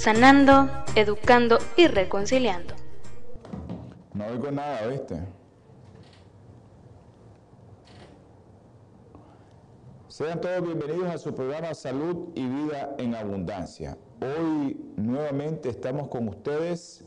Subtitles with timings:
[0.00, 2.74] sanando, educando y reconciliando.
[4.14, 5.20] No oigo nada, ¿viste?
[10.08, 13.98] Sean todos bienvenidos a su programa Salud y Vida en Abundancia.
[14.22, 17.04] Hoy nuevamente estamos con ustedes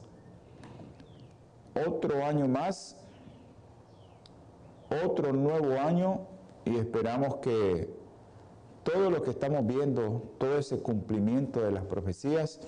[1.87, 2.95] otro año más,
[5.03, 6.27] otro nuevo año
[6.63, 8.02] y esperamos que
[8.83, 12.59] todo lo que estamos viendo, todo ese cumplimiento de las profecías,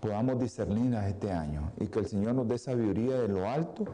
[0.00, 3.84] podamos discernirlas este año y que el Señor nos dé sabiduría de lo alto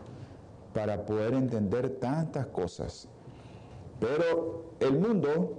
[0.72, 3.08] para poder entender tantas cosas.
[3.98, 5.58] Pero el mundo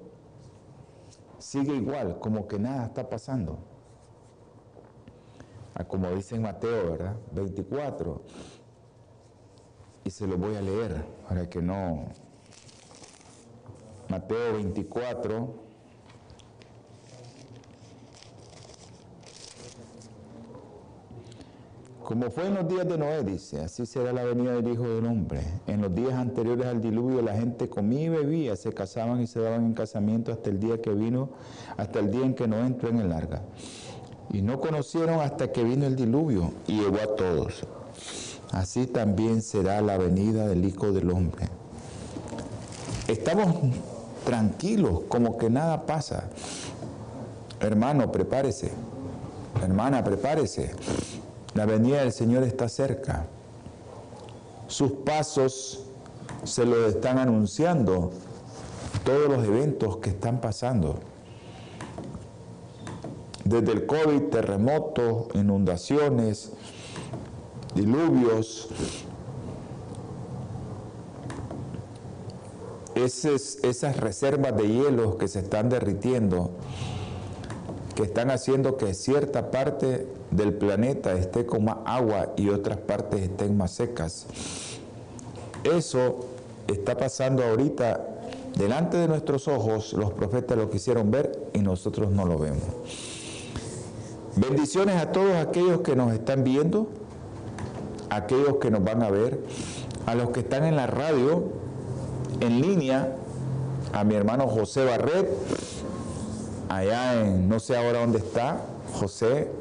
[1.40, 3.58] sigue igual, como que nada está pasando.
[5.74, 7.16] Ah, como dice en Mateo, ¿verdad?
[7.34, 8.22] 24.
[10.04, 12.06] Y se lo voy a leer para que no...
[14.10, 15.67] Mateo 24,
[22.08, 25.06] Como fue en los días de Noé, dice, así será la venida del Hijo del
[25.08, 25.42] Hombre.
[25.68, 29.42] En los días anteriores al diluvio la gente comía y bebía, se casaban y se
[29.42, 31.32] daban en casamiento hasta el día que vino,
[31.76, 33.42] hasta el día en que Noé entró en el arca.
[34.32, 37.66] Y no conocieron hasta que vino el diluvio y llevó a todos.
[38.54, 41.50] Así también será la venida del Hijo del Hombre.
[43.10, 43.54] Estamos
[44.24, 46.30] tranquilos, como que nada pasa.
[47.60, 48.72] Hermano, prepárese.
[49.62, 50.72] Hermana, prepárese.
[51.58, 53.26] La venida del Señor está cerca.
[54.68, 55.88] Sus pasos
[56.44, 58.12] se lo están anunciando
[59.04, 61.00] todos los eventos que están pasando.
[63.44, 66.52] Desde el COVID, terremotos, inundaciones,
[67.74, 68.70] diluvios,
[72.94, 76.52] esas reservas de hielo que se están derritiendo,
[77.98, 83.22] que están haciendo que cierta parte del planeta esté con más agua y otras partes
[83.22, 84.28] estén más secas.
[85.64, 86.28] Eso
[86.68, 88.06] está pasando ahorita
[88.56, 92.62] delante de nuestros ojos, los profetas lo quisieron ver y nosotros no lo vemos.
[94.36, 96.90] Bendiciones a todos aquellos que nos están viendo,
[98.12, 99.40] aquellos que nos van a ver,
[100.06, 101.46] a los que están en la radio,
[102.42, 103.16] en línea,
[103.92, 105.28] a mi hermano José Barret,
[106.70, 108.62] allá en, no sé ahora dónde está,
[108.94, 109.52] José,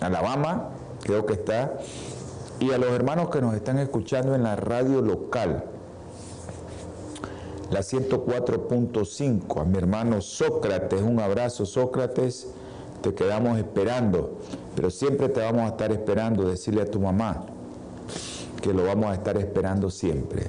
[0.00, 0.70] Alabama,
[1.02, 1.78] creo que está,
[2.58, 5.64] y a los hermanos que nos están escuchando en la radio local,
[7.70, 12.48] la 104.5, a mi hermano Sócrates, un abrazo Sócrates,
[13.00, 14.38] te quedamos esperando,
[14.76, 17.46] pero siempre te vamos a estar esperando, decirle a tu mamá
[18.60, 20.48] que lo vamos a estar esperando siempre.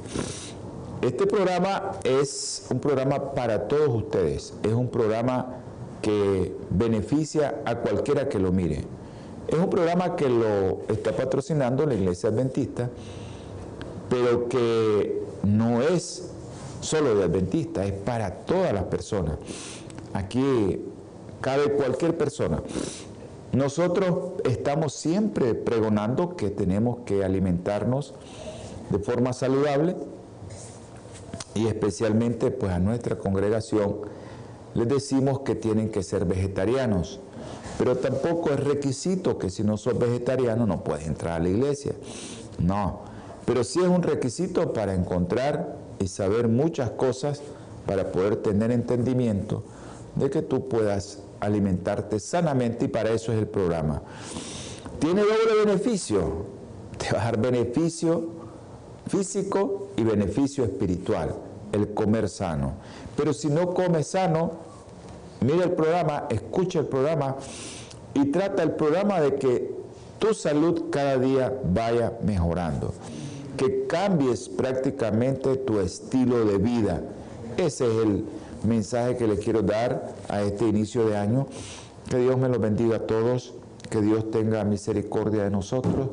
[1.02, 5.56] Este programa es un programa para todos ustedes, es un programa
[6.00, 8.86] que beneficia a cualquiera que lo mire.
[9.48, 12.88] Es un programa que lo está patrocinando la Iglesia Adventista,
[14.12, 16.30] pero que no es
[16.82, 19.38] solo de Adventista, es para todas las personas.
[20.14, 20.86] Aquí
[21.42, 22.62] cabe cualquier persona.
[23.54, 28.14] Nosotros estamos siempre pregonando que tenemos que alimentarnos
[28.92, 29.96] de forma saludable
[31.54, 33.98] y especialmente pues a nuestra congregación
[34.74, 37.20] les decimos que tienen que ser vegetarianos.
[37.78, 41.94] Pero tampoco es requisito que si no sos vegetariano no puedes entrar a la iglesia.
[42.60, 43.02] No,
[43.46, 47.42] pero sí es un requisito para encontrar y saber muchas cosas
[47.86, 49.64] para poder tener entendimiento
[50.16, 54.02] de que tú puedas alimentarte sanamente y para eso es el programa.
[55.00, 56.46] Tiene doble beneficio,
[56.98, 58.41] te va a dar beneficio
[59.12, 61.36] físico y beneficio espiritual,
[61.74, 62.76] el comer sano.
[63.18, 64.54] Pero si no comes sano,
[65.42, 67.36] mira el programa, escucha el programa
[68.14, 69.76] y trata el programa de que
[70.18, 72.94] tu salud cada día vaya mejorando,
[73.58, 77.02] que cambies prácticamente tu estilo de vida.
[77.58, 78.26] Ese es el
[78.64, 81.48] mensaje que les quiero dar a este inicio de año.
[82.10, 83.54] Que Dios me lo bendiga a todos,
[83.90, 86.10] que Dios tenga misericordia de nosotros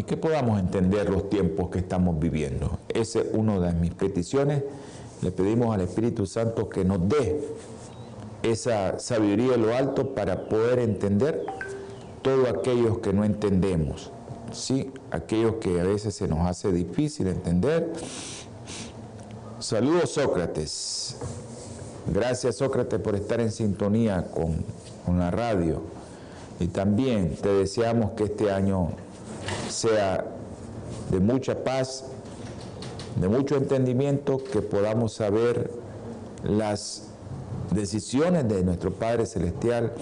[0.00, 2.78] y que podamos entender los tiempos que estamos viviendo.
[2.88, 4.62] Esa es una de mis peticiones.
[5.20, 7.46] Le pedimos al Espíritu Santo que nos dé
[8.42, 11.44] esa sabiduría de lo alto para poder entender
[12.22, 14.10] todo aquello que no entendemos.
[14.52, 17.92] Sí, aquellos que a veces se nos hace difícil entender.
[19.58, 21.16] Saludos Sócrates.
[22.10, 25.82] Gracias Sócrates por estar en sintonía con la radio.
[26.58, 28.92] Y también te deseamos que este año
[29.70, 30.24] sea
[31.10, 32.04] de mucha paz,
[33.20, 35.70] de mucho entendimiento, que podamos saber
[36.44, 37.08] las
[37.70, 39.92] decisiones de nuestro Padre Celestial,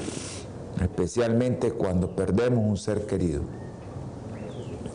[0.81, 3.43] especialmente cuando perdemos un ser querido.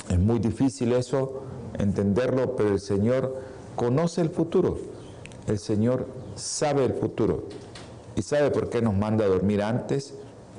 [0.10, 1.44] Es muy difícil eso,
[1.80, 3.36] entenderlo, pero el Señor
[3.76, 4.78] conoce el futuro.
[5.48, 7.46] El Señor sabe el futuro
[8.16, 10.14] y sabe por qué nos manda a dormir antes,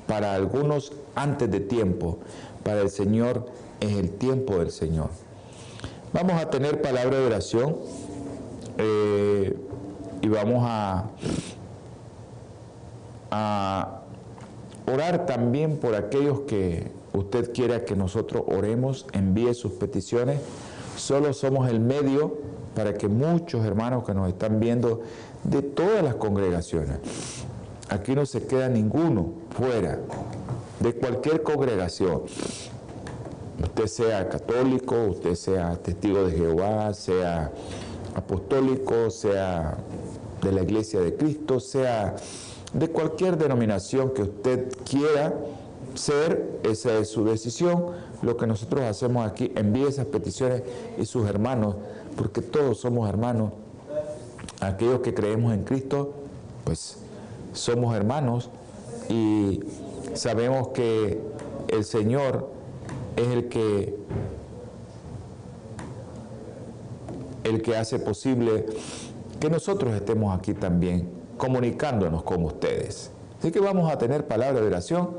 [0.07, 2.19] para algunos antes de tiempo,
[2.63, 3.47] para el Señor
[3.85, 5.09] es el tiempo del Señor.
[6.13, 7.77] Vamos a tener palabra de oración
[8.77, 9.57] eh,
[10.21, 11.05] y vamos a,
[13.31, 14.01] a
[14.91, 20.39] orar también por aquellos que usted quiera que nosotros oremos, envíe sus peticiones.
[20.95, 22.37] Solo somos el medio
[22.75, 25.01] para que muchos hermanos que nos están viendo
[25.43, 26.97] de todas las congregaciones,
[27.89, 29.99] aquí no se queda ninguno fuera
[30.79, 32.23] de cualquier congregación.
[33.61, 37.51] Usted sea católico, usted sea testigo de Jehová, sea
[38.15, 39.77] apostólico, sea
[40.41, 42.15] de la iglesia de Cristo, sea
[42.73, 45.33] de cualquier denominación que usted quiera
[45.93, 47.85] ser, esa es su decisión.
[48.21, 50.63] Lo que nosotros hacemos aquí, envíe esas peticiones
[50.97, 51.75] y sus hermanos,
[52.17, 53.53] porque todos somos hermanos.
[54.59, 56.13] Aquellos que creemos en Cristo,
[56.63, 56.97] pues
[57.53, 58.49] somos hermanos
[59.09, 59.61] y
[60.13, 61.21] sabemos que
[61.69, 62.49] el Señor
[63.15, 63.97] es el que
[67.43, 68.65] el que hace posible
[69.39, 73.11] que nosotros estemos aquí también comunicándonos con ustedes.
[73.39, 75.11] Así que vamos a tener palabra de oración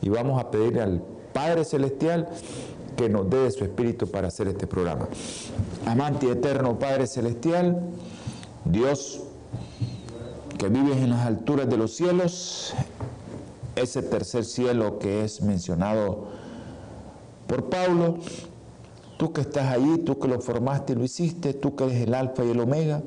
[0.00, 1.02] y vamos a pedir al
[1.32, 2.28] Padre Celestial
[2.96, 5.08] que nos dé su espíritu para hacer este programa.
[5.86, 7.80] Amante eterno Padre Celestial,
[8.64, 9.22] Dios
[10.58, 12.74] que vives en las alturas de los cielos,
[13.74, 16.28] ese tercer cielo que es mencionado
[17.52, 18.16] por Pablo,
[19.18, 22.14] tú que estás allí, tú que lo formaste y lo hiciste, tú que eres el
[22.14, 23.02] alfa y el omega,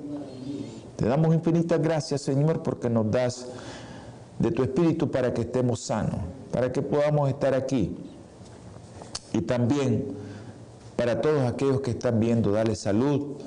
[0.98, 3.48] te damos infinitas gracias, Señor, porque nos das
[4.38, 6.20] de tu espíritu para que estemos sanos,
[6.52, 7.98] para que podamos estar aquí.
[9.34, 10.10] Y también
[10.96, 13.38] para todos aquellos que están viendo, dale salud,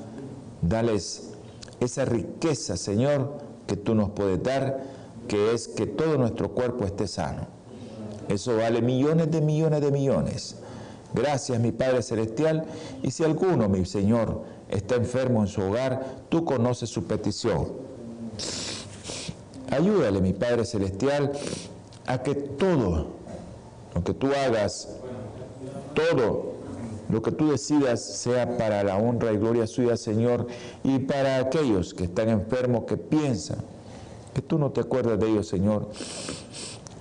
[0.63, 1.31] dales
[1.79, 4.83] esa riqueza, Señor, que tú nos puedes dar,
[5.29, 7.47] que es que todo nuestro cuerpo esté sano.
[8.29, 10.57] Eso vale millones de millones de millones.
[11.15, 12.65] Gracias, mi Padre Celestial.
[13.03, 17.73] Y si alguno, mi Señor, está enfermo en su hogar, tú conoces su petición.
[19.71, 21.33] Ayúdale, mi Padre Celestial,
[22.07, 23.07] a que todo
[23.95, 24.89] lo que tú hagas,
[25.95, 26.55] todo
[27.09, 30.47] lo que tú decidas sea para la honra y gloria suya, Señor,
[30.85, 33.59] y para aquellos que están enfermos, que piensan
[34.35, 35.89] que tú no te acuerdas de ellos, Señor,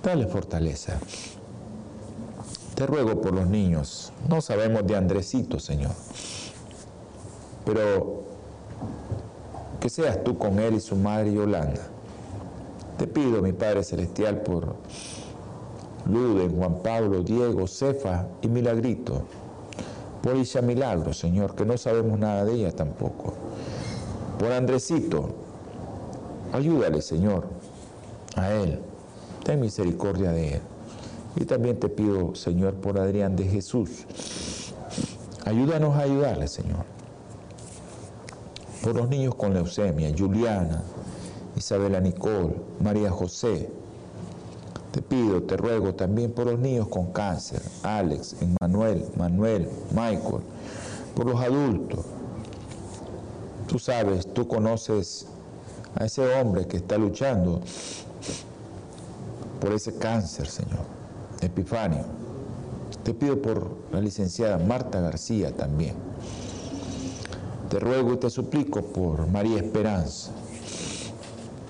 [0.03, 0.99] dale fortaleza.
[2.77, 4.13] Te ruego por los niños.
[4.29, 5.93] No sabemos de Andresito, Señor.
[7.65, 8.21] Pero
[9.79, 11.81] que seas tú con él y su madre Yolanda.
[12.99, 14.75] Te pido, mi Padre Celestial, por
[16.05, 19.23] Luden, Juan Pablo, Diego, Cefa y Milagrito.
[20.21, 23.33] Por Isha Milagro, Señor, que no sabemos nada de ella tampoco.
[24.37, 25.29] Por Andresito,
[26.53, 27.47] ayúdale, Señor,
[28.35, 28.79] a él.
[29.43, 30.61] Ten misericordia de él.
[31.39, 34.05] Y también te pido, Señor, por Adrián de Jesús.
[35.45, 36.83] Ayúdanos a ayudarle, Señor.
[38.83, 40.81] Por los niños con leucemia, Juliana,
[41.55, 43.69] Isabela Nicole, María José.
[44.91, 50.41] Te pido, te ruego también por los niños con cáncer, Alex, Emmanuel, Manuel, Michael,
[51.15, 52.05] por los adultos.
[53.67, 55.27] Tú sabes, tú conoces
[55.93, 57.61] a ese hombre que está luchando
[59.59, 60.96] por ese cáncer, Señor.
[61.41, 62.05] Epifanio.
[63.03, 65.95] Te pido por la licenciada Marta García también.
[67.69, 70.31] Te ruego y te suplico por María Esperanza.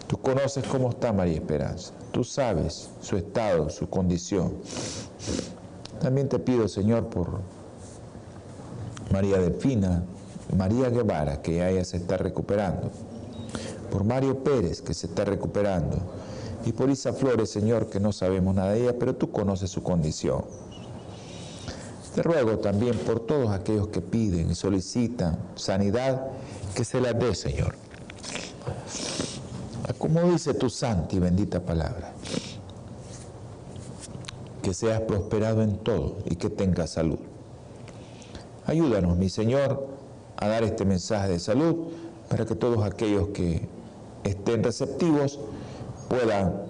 [0.07, 1.91] Tú conoces cómo está María Esperanza.
[2.11, 4.53] Tú sabes su estado, su condición.
[5.99, 7.39] También te pido, Señor, por
[9.11, 10.03] María Delfina,
[10.55, 12.89] María Guevara, que ya se está recuperando.
[13.91, 15.97] Por Mario Pérez, que se está recuperando
[16.65, 19.83] y por Isa Flores, Señor, que no sabemos nada de ella, pero tú conoces su
[19.83, 20.43] condición.
[22.15, 26.27] Te ruego también por todos aquellos que piden y solicitan sanidad,
[26.75, 27.75] que se la dé, Señor.
[29.97, 32.13] como dice tu santa y bendita palabra,
[34.61, 37.19] que seas prosperado en todo y que tengas salud.
[38.65, 39.87] Ayúdanos, mi Señor,
[40.37, 41.87] a dar este mensaje de salud
[42.29, 43.67] para que todos aquellos que
[44.23, 45.39] estén receptivos
[46.09, 46.63] puedan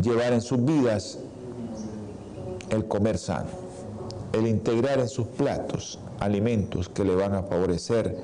[0.00, 1.18] llevar en sus vidas
[2.70, 3.48] el comer sano,
[4.32, 8.16] el integrar en sus platos alimentos que le van a favorecer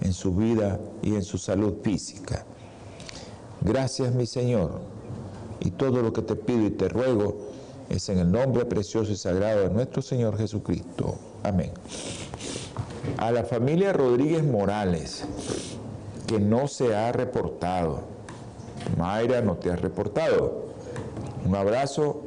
[0.00, 2.44] en su vida y en su salud física.
[3.60, 4.80] Gracias mi Señor,
[5.60, 7.36] y todo lo que te pido y te ruego
[7.88, 11.16] es en el nombre precioso y sagrado de nuestro Señor Jesucristo.
[11.42, 11.72] Amén.
[13.16, 15.24] A la familia Rodríguez Morales,
[16.26, 18.17] que no se ha reportado,
[18.98, 20.66] Mayra no te ha reportado.
[21.46, 22.22] Un abrazo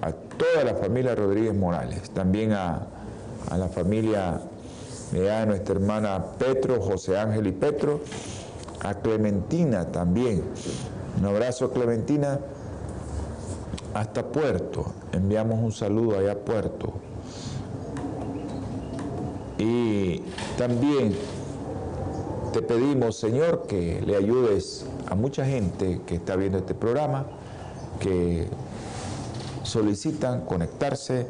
[0.00, 2.86] a toda la familia Rodríguez Morales, también a,
[3.56, 4.40] la familia
[5.12, 8.00] de nuestra hermana Petro, José Ángel y Petro,
[8.82, 10.42] a Clementina también.
[11.18, 12.38] Un abrazo Clementina
[13.94, 14.92] hasta Puerto.
[15.12, 16.94] Enviamos un saludo allá a Puerto.
[19.58, 20.22] Y
[20.58, 21.16] también
[22.52, 27.26] te pedimos, Señor, que le ayudes a mucha gente que está viendo este programa,
[28.00, 28.48] que
[29.62, 31.26] solicitan conectarse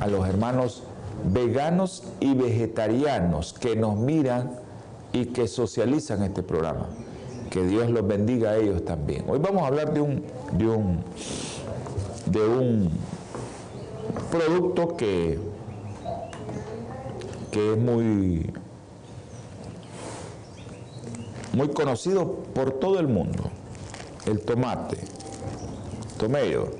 [0.00, 0.82] a los hermanos
[1.24, 4.58] veganos y vegetarianos que nos miran
[5.12, 6.86] y que socializan este programa.
[7.50, 9.24] Que Dios los bendiga a ellos también.
[9.28, 10.22] Hoy vamos a hablar de un,
[10.52, 11.02] de un,
[12.26, 12.90] de un
[14.30, 15.38] producto que,
[17.50, 18.52] que es muy,
[21.52, 23.50] muy conocido por todo el mundo,
[24.26, 24.98] el tomate,
[26.18, 26.70] tomato,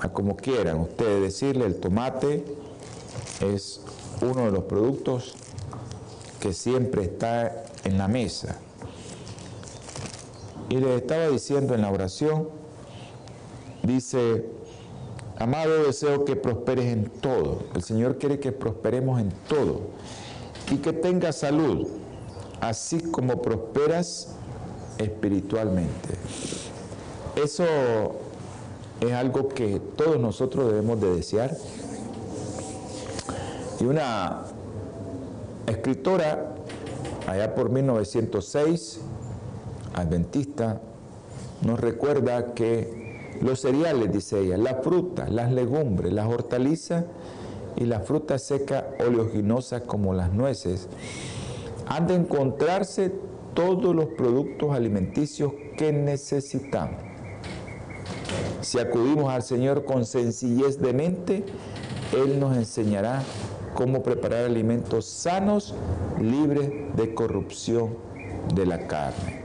[0.00, 2.44] a como quieran ustedes decirle, el tomate
[3.40, 3.80] es
[4.22, 5.34] uno de los productos
[6.40, 8.58] que siempre está en la mesa.
[10.68, 12.48] Y les estaba diciendo en la oración,
[13.82, 14.46] dice,
[15.38, 17.64] amado deseo que prosperes en todo.
[17.74, 19.80] El Señor quiere que prosperemos en todo
[20.70, 21.88] y que tengas salud,
[22.60, 24.28] así como prosperas
[24.98, 26.14] espiritualmente.
[27.36, 27.64] Eso
[29.00, 31.56] es algo que todos nosotros debemos de desear.
[33.80, 34.42] Y una
[35.66, 36.54] escritora,
[37.26, 39.00] allá por 1906,
[39.94, 40.80] adventista,
[41.62, 47.04] nos recuerda que los cereales, dice ella, la fruta, las legumbres, las hortalizas
[47.76, 50.88] y la fruta seca oleoginosa como las nueces,
[51.90, 53.12] han de encontrarse
[53.52, 57.00] todos los productos alimenticios que necesitamos.
[58.60, 61.44] Si acudimos al Señor con sencillez de mente,
[62.12, 63.24] Él nos enseñará
[63.74, 65.74] cómo preparar alimentos sanos,
[66.20, 67.96] libres de corrupción
[68.54, 69.42] de la carne.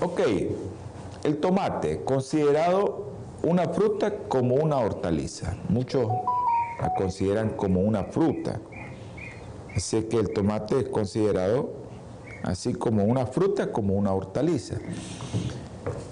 [0.00, 0.20] Ok,
[1.24, 3.08] el tomate, considerado
[3.42, 5.56] una fruta como una hortaliza.
[5.68, 6.06] Muchos
[6.80, 8.60] la consideran como una fruta.
[9.74, 11.84] Así que el tomate es considerado
[12.44, 14.76] así como una fruta, como una hortaliza.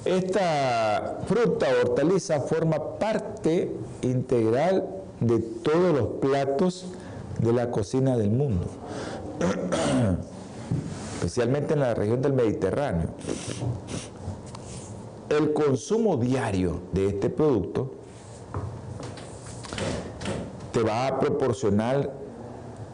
[0.04, 3.70] Esta fruta o hortaliza forma parte
[4.02, 4.86] integral
[5.20, 6.86] de todos los platos
[7.38, 8.66] de la cocina del mundo,
[11.16, 13.10] especialmente en la región del Mediterráneo.
[15.28, 17.92] El consumo diario de este producto
[20.72, 22.21] te va a proporcionar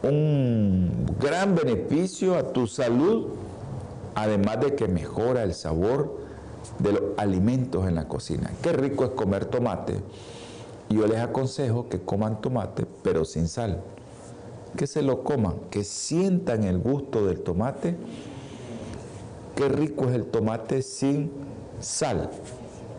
[0.03, 3.27] un gran beneficio a tu salud,
[4.15, 6.17] además de que mejora el sabor
[6.79, 8.51] de los alimentos en la cocina.
[8.61, 10.01] Qué rico es comer tomate.
[10.89, 13.81] Yo les aconsejo que coman tomate, pero sin sal.
[14.75, 17.95] Que se lo coman, que sientan el gusto del tomate.
[19.55, 21.31] Qué rico es el tomate sin
[21.79, 22.29] sal,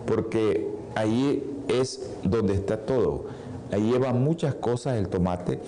[0.07, 3.25] porque ahí es donde está todo.
[3.73, 5.61] Ahí lleva muchas cosas el tomate,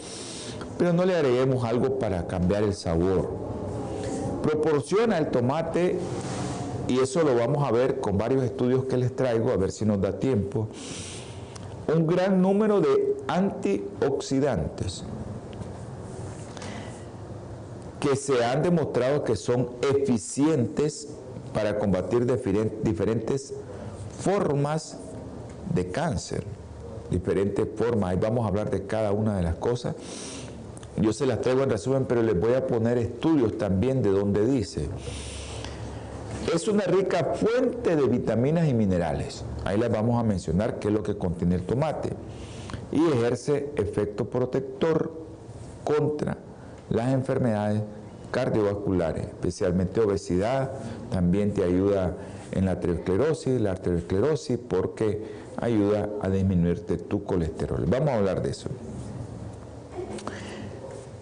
[0.78, 3.30] pero no le agreguemos algo para cambiar el sabor.
[4.42, 5.98] Proporciona el tomate
[6.88, 9.84] y eso lo vamos a ver con varios estudios que les traigo, a ver si
[9.84, 10.68] nos da tiempo,
[11.94, 15.04] un gran número de antioxidantes
[18.00, 21.08] que se han demostrado que son eficientes
[21.54, 22.26] para combatir
[22.82, 23.54] diferentes
[24.20, 24.96] formas
[25.72, 26.44] de cáncer,
[27.10, 28.10] diferentes formas.
[28.10, 29.94] Ahí vamos a hablar de cada una de las cosas.
[30.96, 34.46] Yo se las traigo en resumen, pero les voy a poner estudios también de donde
[34.46, 34.88] dice.
[36.54, 39.44] Es una rica fuente de vitaminas y minerales.
[39.64, 42.10] Ahí les vamos a mencionar qué es lo que contiene el tomate.
[42.90, 45.12] Y ejerce efecto protector
[45.84, 46.36] contra
[46.90, 47.82] las enfermedades
[48.30, 50.72] cardiovasculares, especialmente obesidad,
[51.10, 52.16] también te ayuda
[52.50, 55.22] en la arteriosclerosis, la arteriosclerosis porque
[55.56, 57.84] ayuda a disminuirte tu colesterol.
[57.86, 58.68] Vamos a hablar de eso.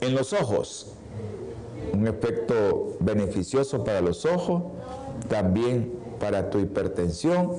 [0.00, 0.95] En los ojos,
[1.92, 4.62] un efecto beneficioso para los ojos,
[5.28, 7.52] también para tu hipertensión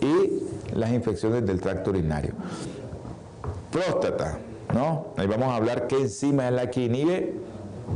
[0.00, 2.32] y las infecciones del tracto urinario.
[3.70, 4.38] Próstata,
[4.74, 5.08] ¿no?
[5.16, 7.34] Ahí vamos a hablar qué enzima es la que inhibe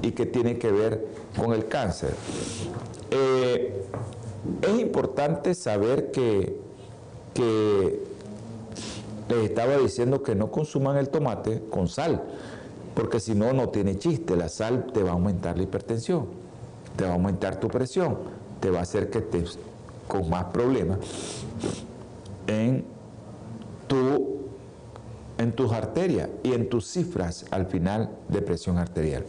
[0.02, 1.06] y qué tiene que ver
[1.36, 2.12] con el cáncer.
[3.10, 3.84] Eh,
[4.62, 6.58] es importante saber que,
[7.34, 8.02] que
[9.28, 12.22] les estaba diciendo que no consuman el tomate con sal,
[12.94, 14.36] porque si no, no tiene chiste.
[14.36, 16.26] La sal te va a aumentar la hipertensión,
[16.96, 18.18] te va a aumentar tu presión,
[18.60, 19.58] te va a hacer que estés
[20.08, 20.98] con más problemas
[22.46, 22.84] en,
[23.86, 24.40] tu,
[25.38, 29.24] en tus arterias y en tus cifras al final de presión arterial.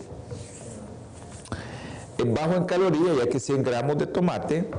[2.18, 4.70] Es bajo en calorías, ya que 100 gramos de tomate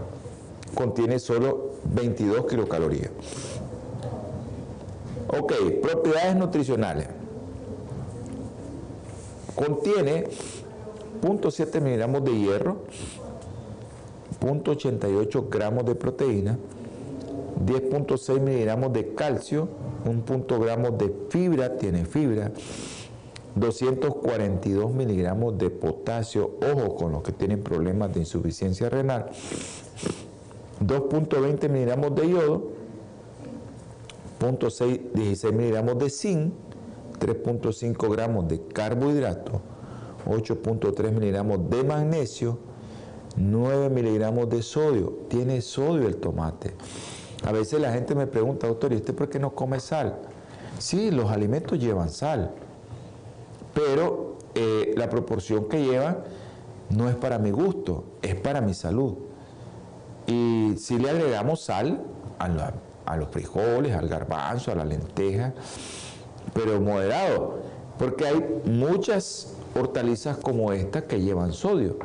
[0.75, 3.11] contiene solo 22 kilocalorías.
[5.29, 7.22] Ok, propiedades nutricionales.
[9.54, 10.26] Contiene
[11.23, 12.78] 0.7 miligramos de hierro,
[14.40, 16.59] 0.88 gramos de proteína,
[17.64, 19.68] 10.6 miligramos de calcio,
[20.04, 22.50] 1 gramos de fibra, tiene fibra,
[23.54, 29.30] 242 miligramos de potasio, ojo con los que tienen problemas de insuficiencia renal,
[30.85, 32.73] 2.20 miligramos de yodo,
[34.40, 36.52] 16 miligramos de zinc,
[37.23, 39.61] 3.5 gramos de carbohidrato,
[40.26, 42.59] 8.3 miligramos de magnesio,
[43.37, 45.21] 9 miligramos de sodio.
[45.29, 46.75] Tiene sodio el tomate.
[47.45, 50.19] A veces la gente me pregunta, doctor, ¿y usted por qué no come sal?
[50.79, 52.50] Sí, los alimentos llevan sal,
[53.73, 56.19] pero eh, la proporción que llevan
[56.91, 59.14] no es para mi gusto, es para mi salud.
[60.26, 62.02] Y si le agregamos sal
[62.39, 65.54] a, los frijoles, al garbanzo, a la lenteja,
[66.52, 67.59] pero moderado,
[67.99, 71.97] porque hay muchas hortalizas como esta que llevan sodio.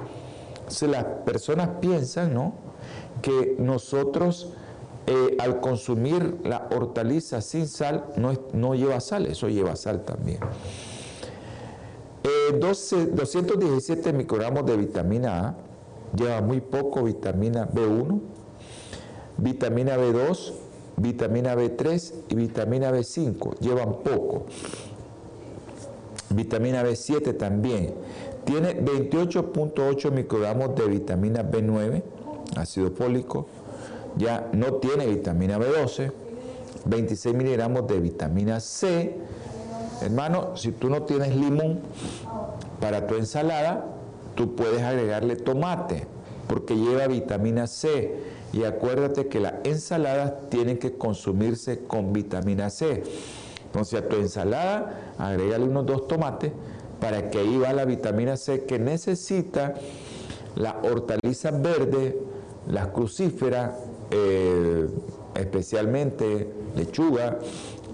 [0.68, 2.54] Si las personas piensan, ¿no?
[3.22, 4.54] Que nosotros
[5.10, 10.40] eh, al consumir la hortaliza sin sal no, no, lleva sal, eso lleva sal también.
[12.60, 15.56] 217 eh, microgramos de vitamina A,
[16.14, 18.20] lleva muy poco vitamina B1,
[19.38, 20.52] vitamina B2,
[20.98, 24.46] vitamina B3 y vitamina B5, llevan poco.
[26.30, 27.94] Vitamina B7 también.
[28.44, 32.02] Tiene 28.8 microgramos de vitamina B9,
[32.56, 33.48] ácido fólico.
[34.18, 36.12] Ya no tiene vitamina B12,
[36.86, 39.16] 26 miligramos de vitamina C.
[40.02, 41.80] Hermano, si tú no tienes limón
[42.80, 43.86] para tu ensalada,
[44.36, 46.08] tú puedes agregarle tomate
[46.48, 48.37] porque lleva vitamina C.
[48.54, 53.04] Y acuérdate que las ensaladas tienen que consumirse con vitamina C.
[53.66, 56.52] Entonces a tu ensalada agrégale unos dos tomates
[57.00, 59.76] para que ahí va la vitamina C que necesita
[60.56, 62.18] la hortaliza verde,
[62.68, 63.74] las crucíferas,
[64.10, 64.88] eh,
[65.36, 67.40] especialmente lechuga,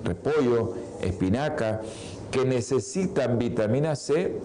[0.04, 1.82] repollo, espinaca,
[2.32, 4.40] que necesitan vitamina C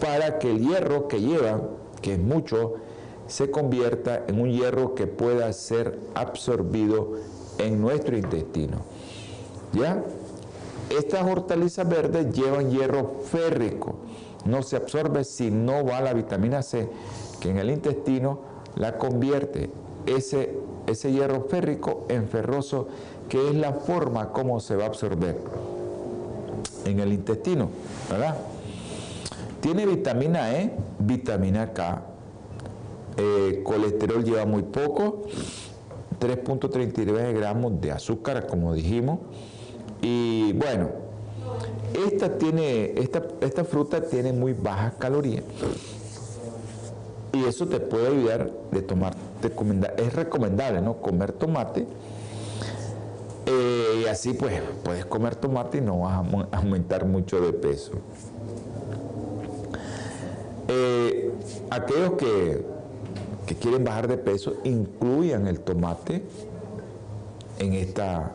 [0.00, 1.62] para que el hierro que llevan,
[2.00, 2.74] que es mucho,
[3.32, 7.12] se convierta en un hierro que pueda ser absorbido
[7.56, 8.76] en nuestro intestino.
[9.72, 10.04] ¿Ya?
[10.90, 13.94] Estas hortalizas verdes llevan hierro férrico.
[14.44, 16.90] No se absorbe si no va la vitamina C,
[17.40, 18.40] que en el intestino
[18.76, 19.70] la convierte
[20.04, 20.54] ese,
[20.86, 22.88] ese hierro férrico en ferroso,
[23.30, 25.38] que es la forma como se va a absorber
[26.84, 27.70] en el intestino,
[28.10, 28.36] ¿verdad?
[29.62, 32.11] Tiene vitamina E, vitamina K,
[33.16, 35.22] eh, colesterol lleva muy poco,
[36.20, 39.20] 3.39 gramos de azúcar, como dijimos.
[40.00, 40.90] Y bueno,
[42.06, 45.44] esta, tiene, esta, esta fruta tiene muy bajas calorías.
[47.32, 49.14] Y eso te puede ayudar de tomar,
[49.96, 51.00] es recomendable, ¿no?
[51.00, 51.86] Comer tomate.
[53.46, 57.92] Eh, y así pues puedes comer tomate y no vas a aumentar mucho de peso.
[60.68, 61.32] Eh,
[61.70, 62.64] aquellos que,
[63.56, 66.22] quieren bajar de peso incluyan el tomate
[67.58, 68.32] en esta,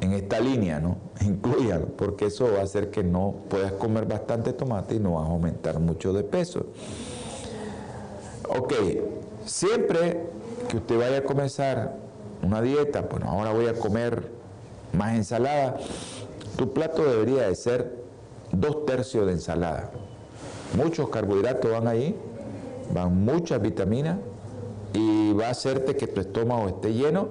[0.00, 0.96] en esta línea, ¿no?
[1.20, 5.28] Incluyan, porque eso va a hacer que no puedas comer bastante tomate y no vas
[5.28, 6.66] a aumentar mucho de peso.
[8.48, 8.74] Ok,
[9.44, 10.26] siempre
[10.68, 11.96] que usted vaya a comenzar
[12.42, 14.30] una dieta, bueno, ahora voy a comer
[14.92, 15.76] más ensalada,
[16.56, 18.04] tu plato debería de ser
[18.52, 19.90] dos tercios de ensalada
[20.74, 22.16] muchos carbohidratos van ahí,
[22.92, 24.18] van muchas vitaminas
[24.92, 27.28] y va a hacerte que tu estómago esté lleno,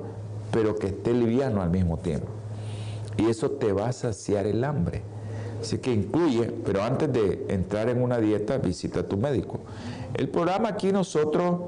[0.52, 2.28] pero que esté liviano al mismo tiempo.
[3.18, 5.04] Y eso te va a saciar el hambre.
[5.62, 9.60] Así que incluye, pero antes de entrar en una dieta, visita a tu médico.
[10.14, 11.62] El programa aquí nosotros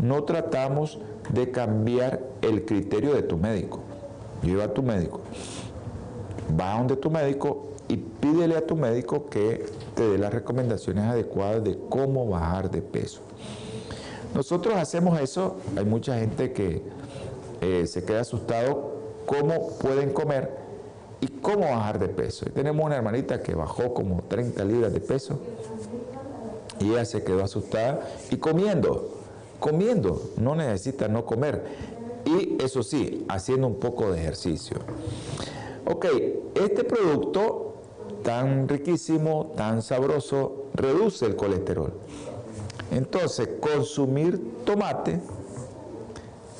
[0.00, 0.98] no tratamos
[1.32, 3.80] de cambiar el criterio de tu médico.
[4.42, 5.20] Lleva a tu médico,
[6.58, 11.04] va a donde tu médico y pídele a tu médico que te dé las recomendaciones
[11.04, 13.20] adecuadas de cómo bajar de peso.
[14.38, 16.80] Nosotros hacemos eso, hay mucha gente que
[17.60, 18.92] eh, se queda asustado
[19.26, 20.52] cómo pueden comer
[21.20, 22.46] y cómo bajar de peso.
[22.54, 25.40] tenemos una hermanita que bajó como 30 libras de peso
[26.78, 29.10] y ella se quedó asustada y comiendo,
[29.58, 31.64] comiendo, no necesita no comer.
[32.24, 34.76] Y eso sí, haciendo un poco de ejercicio.
[35.84, 36.06] Ok,
[36.54, 37.74] este producto
[38.22, 41.92] tan riquísimo, tan sabroso, reduce el colesterol.
[42.90, 45.20] Entonces, consumir tomate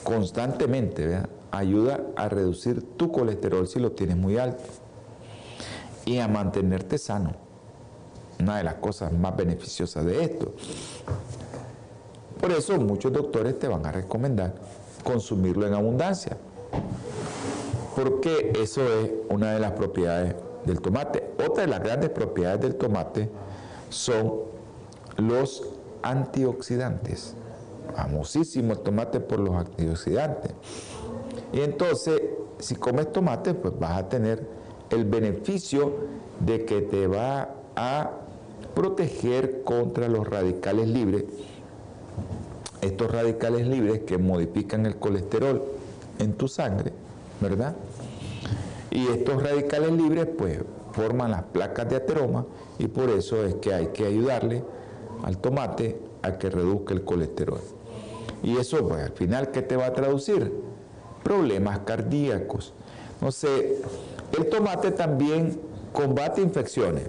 [0.02, 4.64] constantemente ayuda a reducir tu colesterol si lo tienes muy alto
[6.04, 7.32] y a mantenerte sano.
[8.40, 10.54] Una de las cosas más beneficiosas de esto.
[12.40, 14.54] Por eso muchos doctores te van a recomendar
[15.02, 16.36] consumirlo en abundancia.
[17.96, 21.32] Porque eso es una de las propiedades del tomate.
[21.44, 23.28] Otra de las grandes propiedades del tomate
[23.88, 24.34] son
[25.16, 25.64] los
[26.02, 27.34] antioxidantes.
[27.94, 30.52] Famosísimo el tomate por los antioxidantes.
[31.52, 32.20] Y entonces,
[32.58, 34.46] si comes tomate, pues vas a tener
[34.90, 35.94] el beneficio
[36.40, 38.10] de que te va a
[38.74, 41.24] proteger contra los radicales libres.
[42.80, 45.64] Estos radicales libres que modifican el colesterol
[46.18, 46.92] en tu sangre,
[47.40, 47.74] ¿verdad?
[48.90, 50.60] Y estos radicales libres, pues,
[50.92, 52.46] forman las placas de ateroma
[52.78, 54.64] y por eso es que hay que ayudarle
[55.24, 57.60] al tomate a que reduzca el colesterol.
[58.42, 60.52] Y eso, pues, al final, ¿qué te va a traducir?
[61.22, 62.72] Problemas cardíacos.
[63.20, 63.80] No sé,
[64.36, 65.60] el tomate también
[65.92, 67.08] combate infecciones.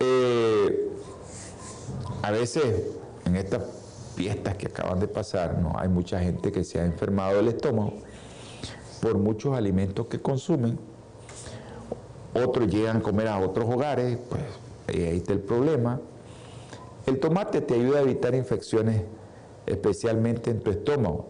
[0.00, 0.90] Eh,
[2.22, 2.82] a veces,
[3.24, 3.62] en estas
[4.14, 5.72] fiestas que acaban de pasar, ¿no?
[5.76, 7.94] hay mucha gente que se ha enfermado del estómago
[9.00, 10.78] por muchos alimentos que consumen.
[12.32, 14.42] Otros llegan a comer a otros hogares, pues
[14.88, 16.00] ahí está el problema.
[17.06, 19.02] El tomate te ayuda a evitar infecciones,
[19.66, 21.26] especialmente en tu estómago.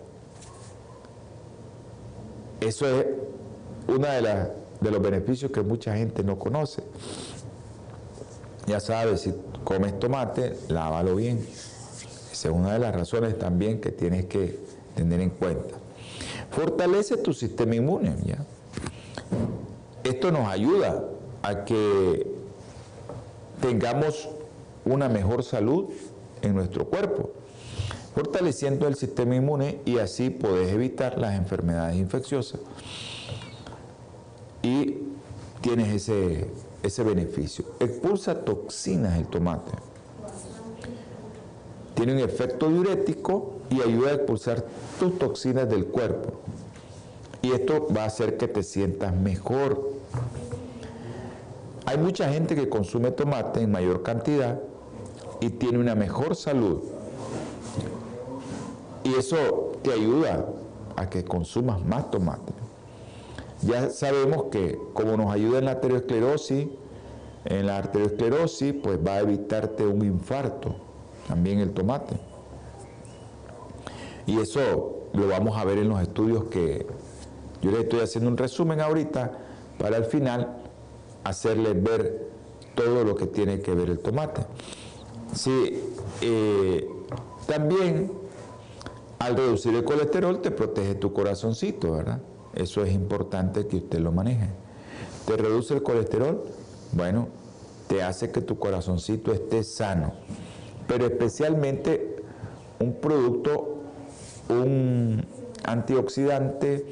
[2.60, 3.06] Eso es
[3.88, 6.82] uno de, los beneficios que mucha gente no conoce.
[8.66, 9.34] Ya sabes, si
[9.64, 11.44] comes tomate, lávalo bien.
[12.32, 14.58] Esa es una de las razones también que tienes que
[14.94, 15.74] tener en cuenta.
[16.50, 18.14] Fortalece tu sistema inmune.
[20.04, 21.04] Esto nos ayuda
[21.42, 22.26] a que
[23.60, 24.28] tengamos
[24.84, 25.86] una mejor salud
[26.42, 27.30] en nuestro cuerpo,
[28.14, 32.60] fortaleciendo el sistema inmune y así podés evitar las enfermedades infecciosas.
[34.62, 34.98] Y
[35.60, 36.48] tienes ese,
[36.82, 37.64] ese beneficio.
[37.80, 39.72] Expulsa toxinas el tomate.
[41.94, 44.64] Tiene un efecto diurético y ayuda a expulsar
[44.98, 46.40] tus toxinas del cuerpo.
[47.42, 49.92] Y esto va a hacer que te sientas mejor.
[51.86, 54.58] Hay mucha gente que consume tomate en mayor cantidad
[55.44, 56.80] y tiene una mejor salud.
[59.02, 60.46] Y eso te ayuda
[60.96, 62.52] a que consumas más tomate.
[63.60, 66.68] Ya sabemos que como nos ayuda en la arteriosclerosis,
[67.44, 70.76] en la arteriosclerosis, pues va a evitarte un infarto,
[71.28, 72.16] también el tomate.
[74.26, 76.86] Y eso lo vamos a ver en los estudios que
[77.60, 79.32] yo les estoy haciendo un resumen ahorita
[79.78, 80.56] para al final
[81.22, 82.30] hacerles ver
[82.74, 84.46] todo lo que tiene que ver el tomate.
[85.32, 85.80] Sí,
[86.20, 86.88] eh,
[87.46, 88.10] también
[89.18, 92.20] al reducir el colesterol te protege tu corazoncito, ¿verdad?
[92.54, 94.48] Eso es importante que usted lo maneje.
[95.26, 96.44] ¿Te reduce el colesterol?
[96.92, 97.28] Bueno,
[97.88, 100.12] te hace que tu corazoncito esté sano.
[100.86, 102.16] Pero especialmente
[102.78, 103.78] un producto,
[104.48, 105.24] un
[105.64, 106.86] antioxidante,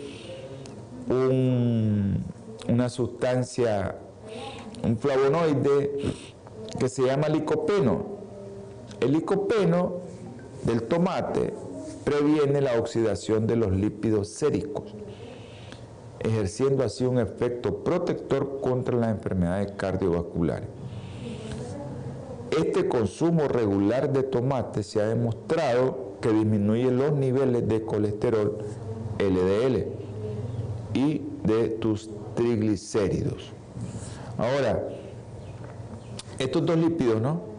[2.68, 3.96] una sustancia,
[4.82, 6.14] un flavonoide
[6.78, 8.11] que se llama licopeno.
[9.02, 9.94] El licopeno
[10.62, 11.52] del tomate
[12.04, 14.94] previene la oxidación de los lípidos séricos,
[16.20, 20.68] ejerciendo así un efecto protector contra las enfermedades cardiovasculares.
[22.56, 28.58] Este consumo regular de tomate se ha demostrado que disminuye los niveles de colesterol
[29.18, 29.84] LDL
[30.94, 33.50] y de tus triglicéridos.
[34.38, 34.80] Ahora,
[36.38, 37.51] estos dos lípidos, ¿no?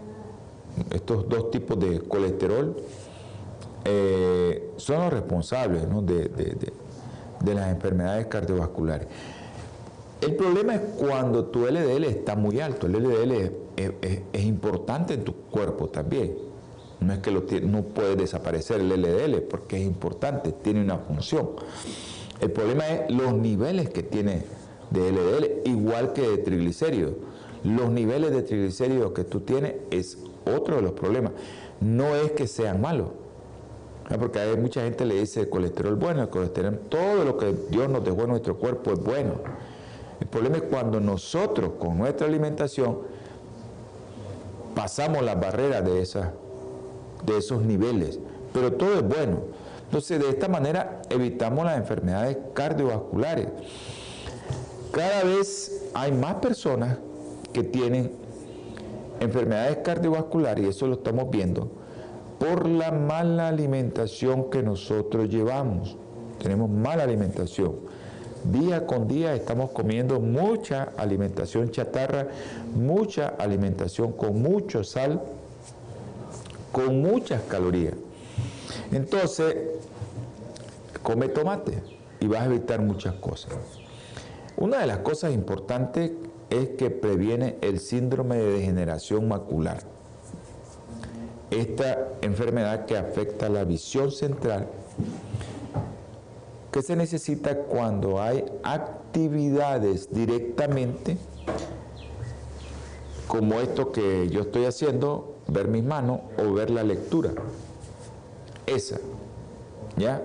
[0.92, 2.76] Estos dos tipos de colesterol,
[3.86, 9.08] eh, son los responsables de, las enfermedades cardiovasculares.
[10.22, 12.88] El problema es cuando tu LDL está muy alto.
[12.88, 16.38] El LDL es, importante en tu cuerpo también.
[17.02, 21.50] No es que no puede desaparecer el LDL porque es importante, tiene una función.
[22.40, 24.44] El problema es los niveles que tiene
[24.90, 27.16] de LDL, igual que de triglicéridos.
[27.66, 31.34] Los niveles de triglicéridos que tú tienes es otro de los problemas.
[31.80, 33.10] No es que sean malos,
[34.20, 38.04] porque hay mucha gente le dice colesterol bueno, el colesterol, todo lo que Dios nos
[38.04, 39.34] dejó en nuestro cuerpo es bueno.
[40.20, 43.00] El problema es cuando nosotros con nuestra alimentación
[44.76, 45.92] pasamos las barreras de,
[47.26, 48.20] de esos niveles,
[48.54, 49.40] pero todo es bueno.
[49.86, 53.48] Entonces, de esta manera evitamos las enfermedades cardiovasculares.
[54.92, 56.98] Cada vez hay más personas
[57.52, 58.12] que tienen
[59.24, 61.70] enfermedades cardiovasculares, y eso lo estamos viendo,
[62.40, 65.98] por la mala alimentación que nosotros llevamos.
[66.42, 67.76] Tenemos mala alimentación.
[68.44, 72.28] Día con día estamos comiendo mucha alimentación chatarra,
[72.76, 75.22] mucha alimentación con mucho sal,
[76.74, 77.94] con muchas calorías.
[78.92, 79.56] Entonces,
[81.02, 81.82] come tomate
[82.20, 83.54] y vas a evitar muchas cosas.
[84.58, 86.12] Una de las cosas importantes
[86.54, 89.82] es que previene el síndrome de degeneración macular.
[91.50, 94.68] Esta enfermedad que afecta la visión central,
[96.72, 101.18] que se necesita cuando hay actividades directamente,
[103.28, 107.32] como esto que yo estoy haciendo, ver mis manos o ver la lectura.
[108.66, 109.00] Esa,
[109.98, 110.22] ¿ya?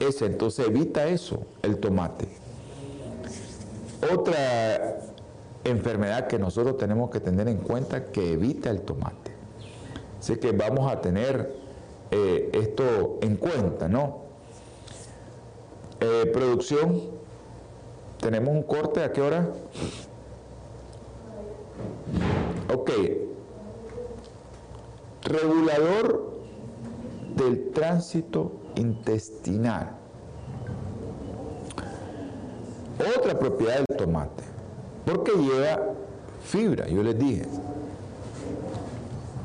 [0.00, 2.37] Esa, entonces evita eso, el tomate.
[4.02, 5.00] Otra
[5.64, 9.32] enfermedad que nosotros tenemos que tener en cuenta que evita el tomate.
[10.18, 11.52] Así que vamos a tener
[12.10, 14.28] eh, esto en cuenta, ¿no?
[16.00, 17.02] Eh, producción,
[18.20, 19.48] tenemos un corte, ¿a qué hora?
[22.72, 22.90] Ok.
[25.24, 26.38] Regulador
[27.36, 29.97] del tránsito intestinal.
[32.98, 34.42] Otra propiedad del tomate,
[35.04, 35.94] porque lleva
[36.42, 37.44] fibra, yo les dije.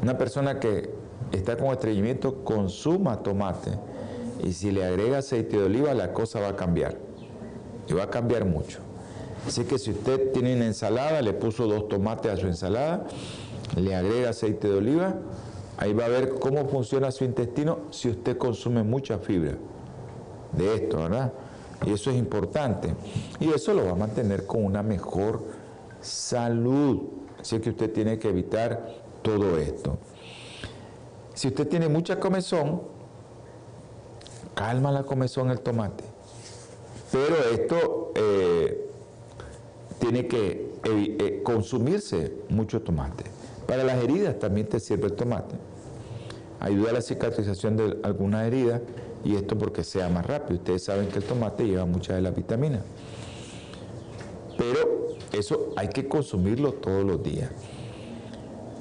[0.01, 0.89] Una persona que
[1.31, 3.71] está con estreñimiento consuma tomate
[4.43, 6.97] y si le agrega aceite de oliva la cosa va a cambiar.
[7.87, 8.79] Y va a cambiar mucho.
[9.47, 13.05] Así que si usted tiene una ensalada, le puso dos tomates a su ensalada,
[13.75, 15.15] le agrega aceite de oliva,
[15.77, 19.57] ahí va a ver cómo funciona su intestino si usted consume mucha fibra
[20.53, 21.33] de esto, ¿verdad?
[21.85, 22.93] Y eso es importante.
[23.39, 25.43] Y eso lo va a mantener con una mejor
[26.01, 27.01] salud.
[27.39, 29.97] Así que usted tiene que evitar todo esto.
[31.33, 32.81] Si usted tiene mucha comezón,
[34.53, 36.03] calma la comezón el tomate.
[37.11, 38.89] Pero esto eh,
[39.99, 43.23] tiene que eh, consumirse mucho tomate.
[43.67, 45.55] Para las heridas también te sirve el tomate.
[46.59, 48.81] Ayuda a la cicatrización de alguna herida
[49.23, 50.59] y esto porque sea más rápido.
[50.59, 52.81] Ustedes saben que el tomate lleva muchas de las vitaminas.
[54.57, 57.49] Pero eso hay que consumirlo todos los días.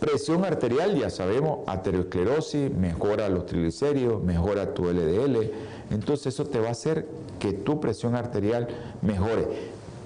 [0.01, 5.51] Presión arterial, ya sabemos, aterosclerosis, mejora los triglicéridos, mejora tu LDL.
[5.91, 7.07] Entonces eso te va a hacer
[7.39, 8.67] que tu presión arterial
[9.01, 9.47] mejore.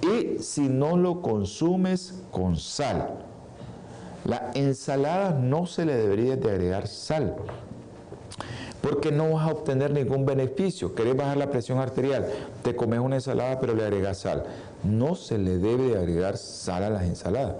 [0.02, 3.24] Y si no lo consumes con sal,
[4.26, 7.36] la ensalada no se le debería de agregar sal
[8.86, 10.94] porque no vas a obtener ningún beneficio.
[10.94, 12.24] Querés bajar la presión arterial,
[12.62, 14.44] te comes una ensalada pero le agregas sal.
[14.84, 17.56] No se le debe de agregar sal a las ensaladas.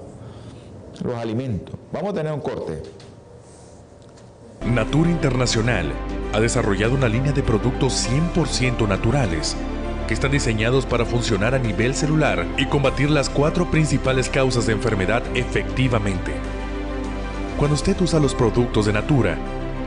[1.02, 1.74] Los alimentos.
[1.92, 2.80] Vamos a tener un corte.
[4.64, 5.92] Natura Internacional
[6.32, 9.56] ha desarrollado una línea de productos 100% naturales
[10.06, 14.74] que están diseñados para funcionar a nivel celular y combatir las cuatro principales causas de
[14.74, 16.34] enfermedad efectivamente.
[17.58, 19.36] Cuando usted usa los productos de Natura,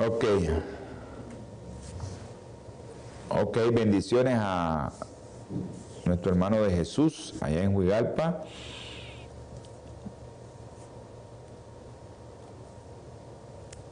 [0.00, 0.24] Ok.
[3.28, 4.92] Ok, bendiciones a
[6.06, 8.42] nuestro hermano de Jesús allá en Huigalpa.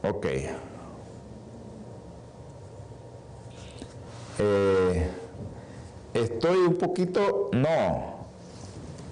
[0.01, 0.25] Ok.
[4.39, 5.09] Eh,
[6.15, 8.25] estoy un poquito, no,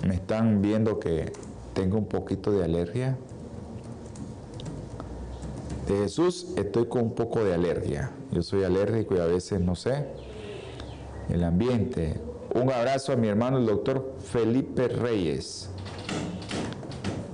[0.03, 1.31] me están viendo que
[1.75, 3.17] tengo un poquito de alergia.
[5.87, 8.11] De Jesús estoy con un poco de alergia.
[8.31, 10.05] Yo soy alérgico y a veces no sé.
[11.29, 12.19] El ambiente.
[12.53, 15.69] Un abrazo a mi hermano el doctor Felipe Reyes.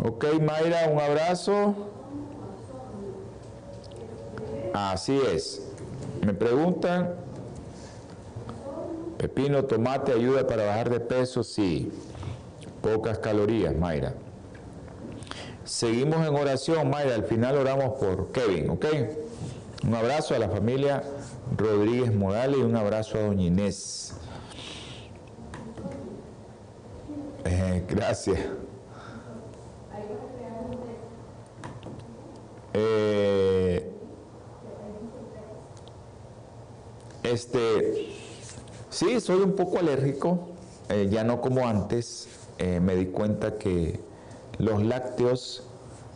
[0.03, 1.73] Ok, Mayra, un abrazo.
[4.73, 5.71] Así es.
[6.23, 7.15] Me preguntan,
[9.17, 11.91] pepino, tomate, ayuda para bajar de peso, sí.
[12.81, 14.13] Pocas calorías, Mayra.
[15.73, 17.15] Seguimos en oración, Mayra.
[17.15, 18.86] Al final oramos por Kevin, ¿ok?
[19.83, 21.01] Un abrazo a la familia
[21.57, 24.13] Rodríguez Morales y un abrazo a Doña Inés.
[27.43, 28.39] Eh, gracias.
[32.75, 33.91] Eh,
[37.23, 38.13] este,
[38.91, 40.49] sí, soy un poco alérgico,
[40.89, 42.27] eh, ya no como antes.
[42.59, 44.12] me di cuenta que
[44.63, 45.63] los lácteos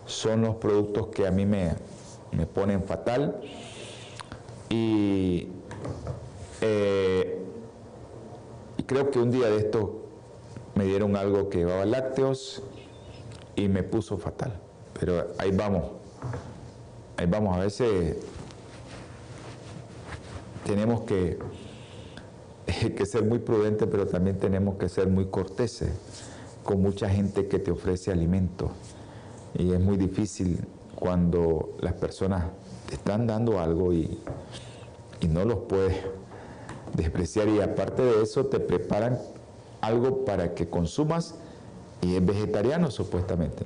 [0.06, 1.76] son los productos que a mí me,
[2.54, 3.42] ponen fatal.
[4.70, 5.50] Y,
[6.62, 7.44] eh,
[8.86, 10.02] creo que un día de esto
[10.76, 12.64] me dieron algo que llevaba lácteos
[13.56, 14.60] y me puso fatal.
[14.98, 15.92] Pero ahí vamos.
[17.18, 17.58] Ahí vamos.
[17.58, 18.18] A veces
[20.66, 21.38] tenemos que,
[22.96, 25.90] que ser muy prudentes, pero también tenemos que ser muy corteses
[26.68, 28.72] con mucha gente que te ofrece alimento.
[29.58, 30.60] Y es muy difícil
[30.96, 32.44] cuando las personas
[32.90, 34.20] te están dando algo y,
[35.28, 35.96] no los puedes
[36.94, 37.48] despreciar.
[37.48, 39.18] Y aparte de eso, te preparan
[39.82, 41.36] algo para que consumas
[42.02, 43.66] y es vegetariano supuestamente.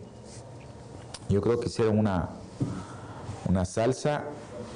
[1.27, 2.29] Yo creo que hicieron una,
[3.49, 4.25] una salsa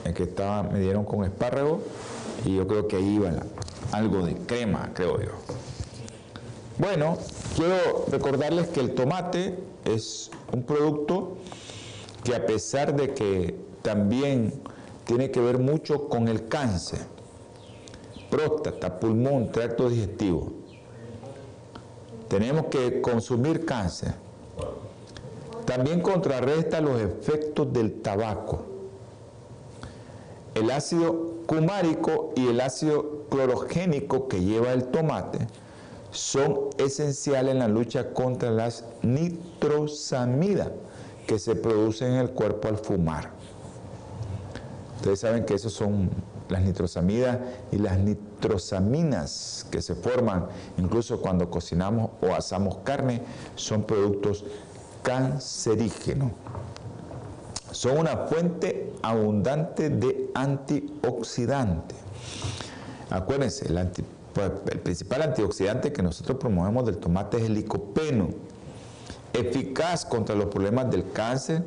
[0.03, 1.81] en que estaba, me dieron con espárrago
[2.43, 3.31] y yo creo que ahí iba
[3.91, 5.31] algo de crema, creo yo.
[6.77, 7.17] Bueno,
[7.55, 11.37] quiero recordarles que el tomate es un producto
[12.21, 14.53] que a pesar de que también
[15.05, 16.99] tiene que ver mucho con el cáncer,
[18.29, 20.51] próstata, pulmón, tracto digestivo,
[22.27, 24.13] tenemos que consumir cáncer.
[25.65, 28.65] También contrarresta los efectos del tabaco.
[30.53, 35.47] El ácido cumárico y el ácido clorogénico que lleva el tomate
[36.15, 40.69] son esenciales en la lucha contra las nitrosamidas
[41.27, 43.31] que se producen en el cuerpo al fumar.
[44.97, 46.09] Ustedes saben que esos son
[46.49, 47.39] las nitrosamidas
[47.71, 50.47] y las nitrosaminas que se forman
[50.77, 53.21] incluso cuando cocinamos o asamos carne,
[53.55, 54.45] son productos
[55.03, 56.31] cancerígenos.
[57.71, 61.97] Son una fuente abundante de antioxidantes.
[63.09, 64.03] Acuérdense, el anti
[64.35, 68.27] pues, el principal antioxidante que nosotros promovemos del tomate es el licopeno,
[69.31, 71.63] eficaz contra los problemas del cáncer.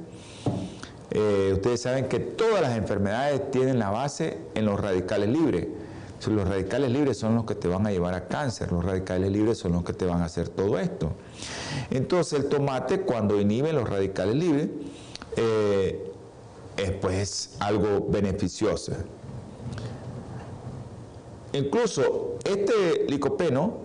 [1.11, 5.66] Eh, ustedes saben que todas las enfermedades tienen la base en los radicales libres.
[6.26, 9.57] Los radicales libres son los que te van a llevar a cáncer, los radicales libres
[9.57, 11.12] son los que te van a hacer todo esto.
[11.90, 14.68] Entonces el tomate cuando inhibe los radicales libres
[15.37, 16.12] eh,
[16.76, 18.92] es pues algo beneficioso.
[21.52, 23.78] Incluso este licopeno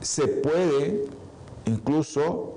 [0.00, 1.04] se puede
[1.66, 2.54] incluso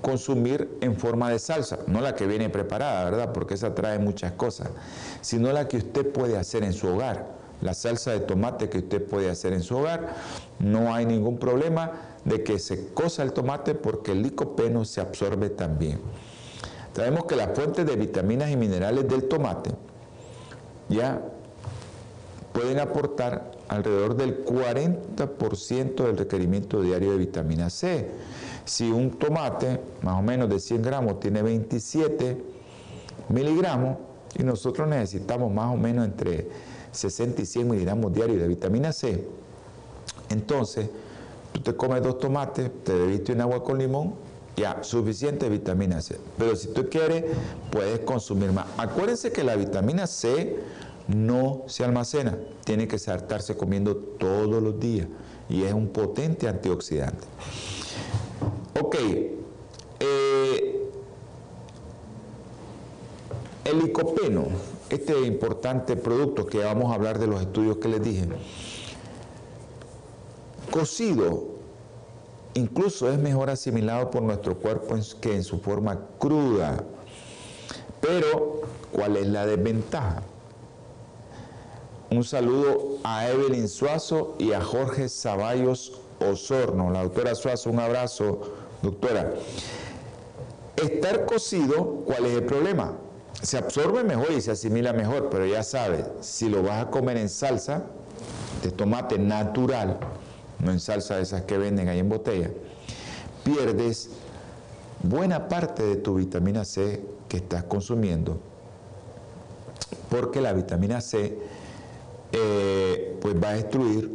[0.00, 3.32] consumir en forma de salsa, no la que viene preparada, ¿verdad?
[3.32, 4.68] Porque esa trae muchas cosas,
[5.20, 7.34] sino la que usted puede hacer en su hogar.
[7.60, 10.14] La salsa de tomate que usted puede hacer en su hogar,
[10.58, 11.92] no hay ningún problema
[12.24, 15.98] de que se cosa el tomate porque el licopeno se absorbe también.
[16.94, 19.70] Sabemos que las fuentes de vitaminas y minerales del tomate
[20.88, 21.20] ya
[22.56, 28.08] pueden aportar alrededor del 40% del requerimiento diario de vitamina C.
[28.64, 32.42] Si un tomate, más o menos de 100 gramos, tiene 27
[33.28, 33.98] miligramos,
[34.38, 36.48] y nosotros necesitamos más o menos entre
[36.92, 39.28] 60 y 100 miligramos diarios de vitamina C,
[40.30, 40.88] entonces
[41.52, 44.14] tú te comes dos tomates, te bebiste un agua con limón,
[44.56, 46.18] ya, suficiente vitamina C.
[46.38, 47.24] Pero si tú quieres,
[47.70, 48.64] puedes consumir más.
[48.78, 50.56] Acuérdense que la vitamina C
[51.08, 55.06] no se almacena, tiene que estarse comiendo todos los días
[55.48, 57.26] y es un potente antioxidante.
[58.80, 58.96] Ok,
[60.00, 60.90] eh,
[63.64, 64.46] el licopeno,
[64.90, 68.28] este importante producto que vamos a hablar de los estudios que les dije,
[70.70, 71.56] cocido
[72.54, 76.84] incluso es mejor asimilado por nuestro cuerpo que en su forma cruda,
[78.00, 78.56] pero
[78.96, 80.22] ¿Cuál es la desventaja?
[82.10, 86.90] Un saludo a Evelyn Suazo y a Jorge Zaballos Osorno.
[86.90, 89.34] La doctora Suazo, un abrazo, doctora.
[90.76, 92.92] Estar cocido, ¿cuál es el problema?
[93.42, 97.16] Se absorbe mejor y se asimila mejor, pero ya sabes, si lo vas a comer
[97.16, 97.82] en salsa
[98.62, 99.98] de tomate natural,
[100.60, 102.50] no en salsa de esas que venden ahí en botella,
[103.42, 104.10] pierdes
[105.02, 108.38] buena parte de tu vitamina C que estás consumiendo,
[110.08, 111.36] porque la vitamina C
[112.32, 114.10] eh, pues va a destruir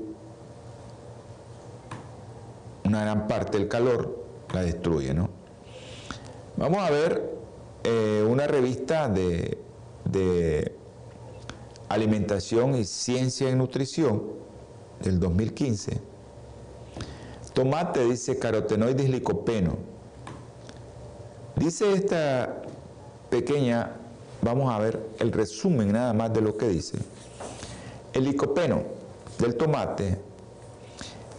[2.84, 5.30] una gran parte del calor, la destruye, ¿no?
[6.58, 7.32] Vamos a ver
[7.84, 9.58] eh, una revista de,
[10.06, 10.76] de
[11.90, 14.24] alimentación y ciencia y nutrición
[15.02, 16.00] del 2015.
[17.54, 19.78] Tomate dice carotenoides licopeno.
[21.56, 22.62] Dice esta
[23.30, 23.96] pequeña,
[24.42, 26.98] vamos a ver el resumen nada más de lo que dice.
[28.14, 28.84] El licopeno
[29.40, 30.18] del tomate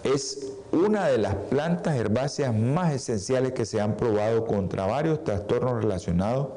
[0.04, 5.82] es una de las plantas herbáceas más esenciales que se han probado contra varios trastornos
[5.82, 6.48] relacionados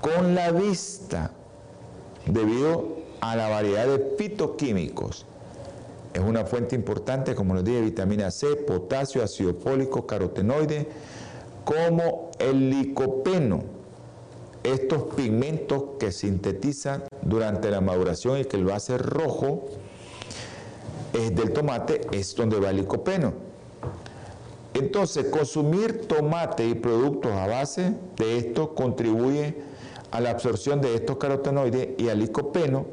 [0.00, 1.32] con la vista
[2.26, 5.26] debido a la variedad de fitoquímicos.
[6.14, 10.88] Es una fuente importante, como les dije, de vitamina C, potasio, ácido fólico, carotenoide,
[11.64, 13.77] como el licopeno.
[14.62, 19.66] Estos pigmentos que sintetizan durante la maduración y que lo hace rojo
[21.12, 23.32] es del tomate es donde va el licopeno.
[24.74, 29.56] Entonces, consumir tomate y productos a base de esto contribuye
[30.10, 32.86] a la absorción de estos carotenoides y al licopeno.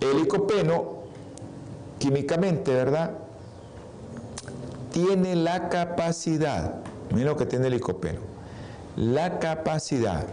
[0.00, 0.98] El licopeno,
[1.98, 3.18] químicamente, ¿verdad?
[4.92, 6.76] Tiene la capacidad,
[7.10, 8.20] miren lo que tiene el licopeno,
[8.98, 10.26] la capacidad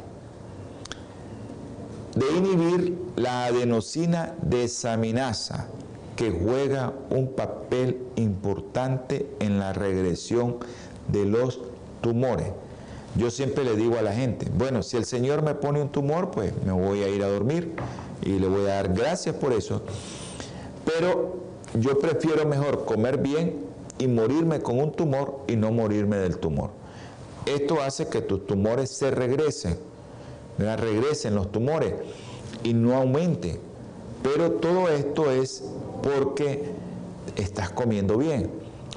[2.16, 5.68] de inhibir la adenosina desaminasa,
[6.16, 10.58] que juega un papel importante en la regresión
[11.10, 11.60] de los
[12.02, 12.48] tumores.
[13.16, 16.32] Yo siempre le digo a la gente, bueno, si el Señor me pone un tumor,
[16.32, 17.76] pues me voy a ir a dormir
[18.24, 19.84] y le voy a dar gracias por eso.
[20.86, 21.36] Pero
[21.76, 23.64] yo prefiero mejor comer bien
[24.00, 26.85] y morirme con un tumor y no morirme del tumor.
[27.46, 29.78] Esto hace que tus tumores se regresen,
[30.58, 31.94] regresen los tumores
[32.64, 33.60] y no aumenten.
[34.24, 35.64] Pero todo esto es
[36.02, 36.72] porque
[37.36, 38.50] estás comiendo bien.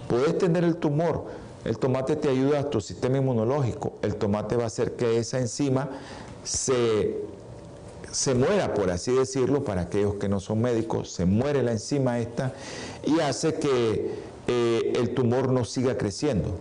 [0.08, 1.26] Puedes tener el tumor,
[1.64, 5.38] el tomate te ayuda a tu sistema inmunológico, el tomate va a hacer que esa
[5.38, 5.90] enzima
[6.44, 7.18] se,
[8.10, 12.18] se muera, por así decirlo, para aquellos que no son médicos, se muere la enzima
[12.20, 12.54] esta
[13.04, 14.14] y hace que
[14.46, 16.54] eh, el tumor no siga creciendo.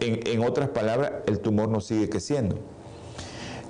[0.00, 2.56] En, otras palabras, el tumor no sigue creciendo.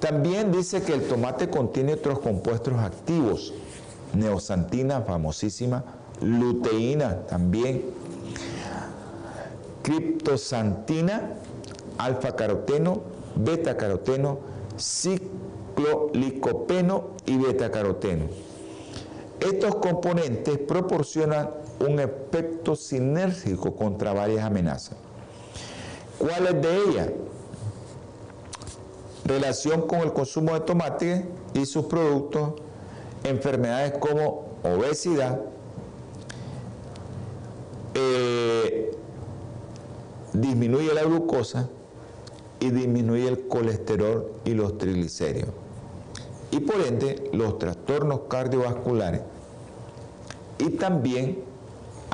[0.00, 3.54] También dice que el tomate contiene otros compuestos activos
[4.14, 5.84] neosantina famosísima,
[6.20, 7.82] luteína también,
[9.82, 11.34] criptosantina,
[11.98, 13.02] alfa caroteno,
[13.36, 14.38] beta caroteno,
[14.76, 18.24] ciclolicopeno y beta caroteno.
[19.40, 21.50] Estos componentes proporcionan
[21.80, 24.96] un efecto sinérgico contra varias amenazas.
[26.18, 27.10] ¿Cuáles de ellas?
[29.24, 32.54] Relación con el consumo de tomate y sus productos
[33.24, 35.40] enfermedades como obesidad,
[37.94, 38.96] eh,
[40.32, 41.68] disminuye la glucosa
[42.60, 45.50] y disminuye el colesterol y los triglicéridos.
[46.50, 49.22] Y por ende los trastornos cardiovasculares
[50.58, 51.43] y también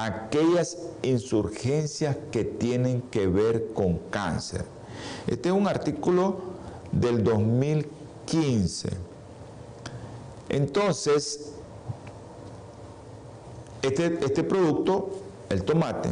[0.05, 4.65] aquellas insurgencias que tienen que ver con cáncer.
[5.27, 6.39] Este es un artículo
[6.93, 9.11] del 2015
[10.51, 11.53] entonces,
[13.83, 15.11] este, este, producto,
[15.49, 16.09] el tomate,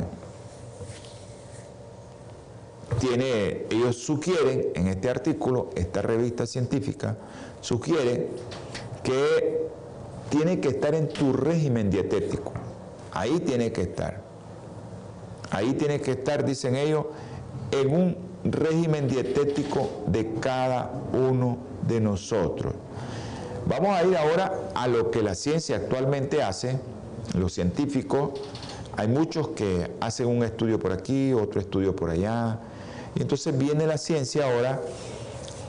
[3.00, 7.18] tiene, ellos sugieren en este artículo, esta revista científica,
[7.60, 8.28] sugiere
[9.02, 9.68] que
[10.30, 12.52] tiene que estar en tu régimen dietético.
[13.12, 14.22] Ahí tiene que estar.
[15.50, 17.06] Ahí tiene que estar, dicen ellos,
[17.70, 22.74] en un régimen dietético de cada uno de nosotros.
[23.66, 26.78] Vamos a ir ahora a lo que la ciencia actualmente hace,
[27.34, 28.40] los científicos.
[28.96, 32.60] Hay muchos que hacen un estudio por aquí, otro estudio por allá.
[33.14, 34.80] Y entonces viene la ciencia ahora,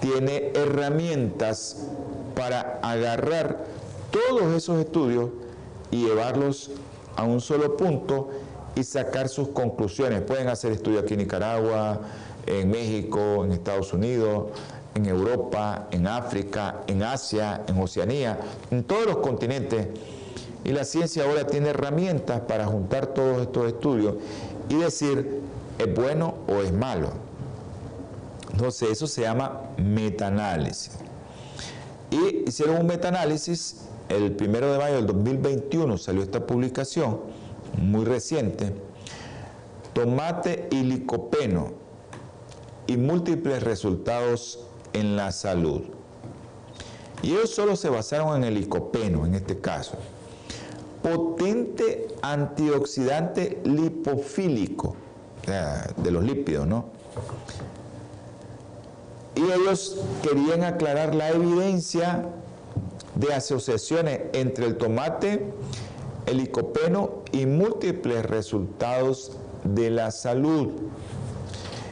[0.01, 1.77] tiene herramientas
[2.35, 3.65] para agarrar
[4.11, 5.29] todos esos estudios
[5.91, 6.71] y llevarlos
[7.19, 8.29] a un solo punto
[8.75, 10.21] y sacar sus conclusiones.
[10.21, 11.99] Pueden hacer estudios aquí en Nicaragua,
[12.45, 14.45] en México, en Estados Unidos,
[14.95, 18.39] en Europa, en África, en Asia, en Oceanía,
[18.71, 19.87] en todos los continentes.
[20.63, 24.15] Y la ciencia ahora tiene herramientas para juntar todos estos estudios
[24.69, 25.41] y decir,
[25.77, 27.09] ¿es bueno o es malo?
[28.53, 30.91] Entonces eso se llama metaanálisis.
[32.11, 33.75] Y hicieron un metaanálisis,
[34.09, 37.19] el primero de mayo del 2021 salió esta publicación,
[37.77, 38.73] muy reciente,
[39.93, 41.71] tomate y licopeno
[42.87, 44.59] y múltiples resultados
[44.93, 45.81] en la salud.
[47.21, 49.93] Y ellos solo se basaron en el licopeno en este caso.
[51.03, 54.95] Potente antioxidante lipofílico,
[55.97, 56.85] de los lípidos, ¿no?
[59.35, 62.29] Y ellos querían aclarar la evidencia
[63.19, 65.45] de asociaciones entre el tomate,
[66.25, 70.69] el licopeno y múltiples resultados de la salud.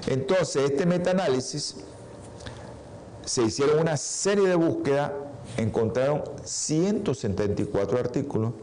[0.08, 1.76] Entonces, este metaanálisis
[3.26, 5.12] se hicieron una serie de búsquedas,
[5.58, 8.54] encontraron 174 artículos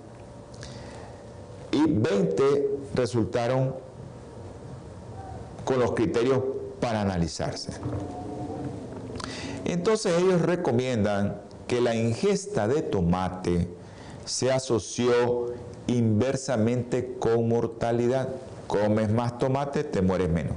[1.71, 3.75] y 20 resultaron
[5.67, 6.41] con los criterios
[6.81, 7.73] para analizarse.
[9.67, 13.69] Entonces ellos recomiendan que la ingesta de tomate
[14.25, 15.55] se asoció
[15.87, 18.29] inversamente con mortalidad.
[18.67, 20.57] Comes más tomate, te mueres menos.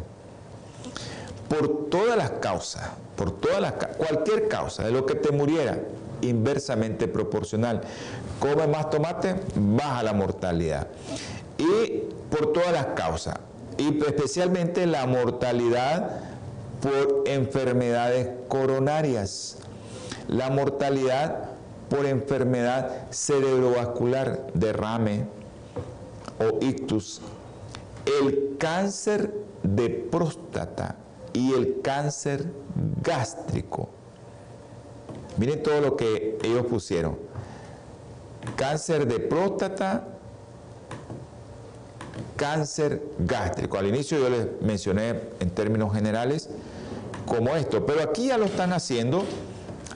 [1.50, 5.80] Por todas las causas, por todas las cualquier causa de lo que te muriera,
[6.22, 7.82] inversamente proporcional.
[8.40, 10.88] Come más tomate, baja la mortalidad.
[11.58, 13.36] Y por todas las causas,
[13.78, 16.22] y especialmente la mortalidad
[16.82, 19.58] por enfermedades coronarias,
[20.28, 21.50] la mortalidad
[21.90, 25.26] por enfermedad cerebrovascular, derrame
[26.40, 27.22] o ictus,
[28.20, 30.96] el cáncer de próstata
[31.34, 32.46] y el cáncer
[33.02, 33.90] gástrico.
[35.38, 37.18] Miren todo lo que ellos pusieron.
[38.56, 40.08] Cáncer de próstata,
[42.36, 43.78] cáncer gástrico.
[43.78, 46.50] Al inicio yo les mencioné en términos generales
[47.26, 49.24] como esto, pero aquí ya lo están haciendo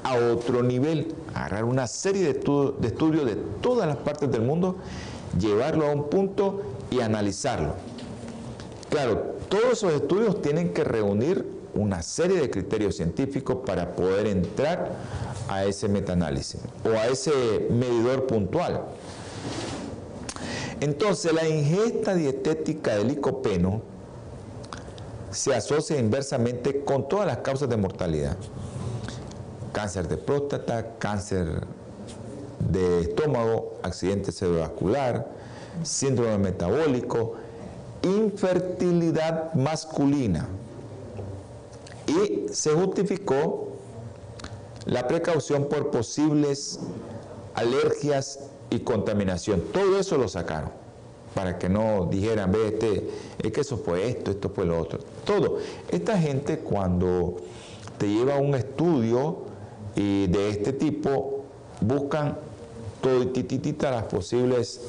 [0.04, 4.78] a otro nivel, agarrar una serie de, estudios de todas las partes del mundo,
[5.40, 7.76] llevarlo a un punto y analizarlo.
[8.90, 14.92] Claro, todos esos estudios tienen que reunir una serie de criterios científicos para poder entrar
[15.48, 18.82] a ese metaanálisis o a ese medidor puntual.
[20.82, 23.82] Entonces, la ingesta dietética de licopeno
[25.30, 28.36] se asocia inversamente con todas las causas de mortalidad.
[29.72, 31.62] Cáncer de próstata, cáncer
[32.60, 35.28] de estómago, accidente cerebrovascular,
[35.84, 37.36] síndrome metabólico,
[38.02, 40.48] infertilidad masculina.
[42.08, 43.70] Y se justificó
[44.86, 46.80] la precaución por posibles
[47.54, 49.62] alergias y contaminación.
[49.72, 50.72] Todo eso lo sacaron
[51.36, 53.10] para que no dijeran, ve, este,
[53.42, 55.00] es que eso fue esto, esto fue lo otro.
[55.26, 55.60] Todo.
[55.90, 57.38] Esta gente cuando
[57.98, 59.51] te lleva un estudio
[59.96, 61.44] y de este tipo,
[61.82, 62.38] buscan
[63.02, 63.22] todo
[63.92, 64.82] las posibles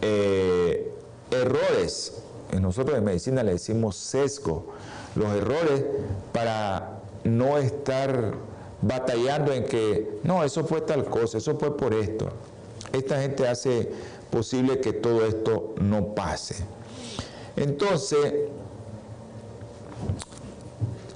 [0.00, 0.92] eh,
[1.30, 2.22] errores.
[2.60, 4.66] Nosotros en medicina le decimos sesgo.
[5.14, 5.84] Los errores
[6.32, 8.34] para no estar
[8.82, 12.28] batallando en que, no, eso fue tal cosa, eso fue por esto.
[12.92, 13.90] Esta gente hace
[14.30, 16.56] posible que todo esto no pase.
[17.56, 18.34] Entonces,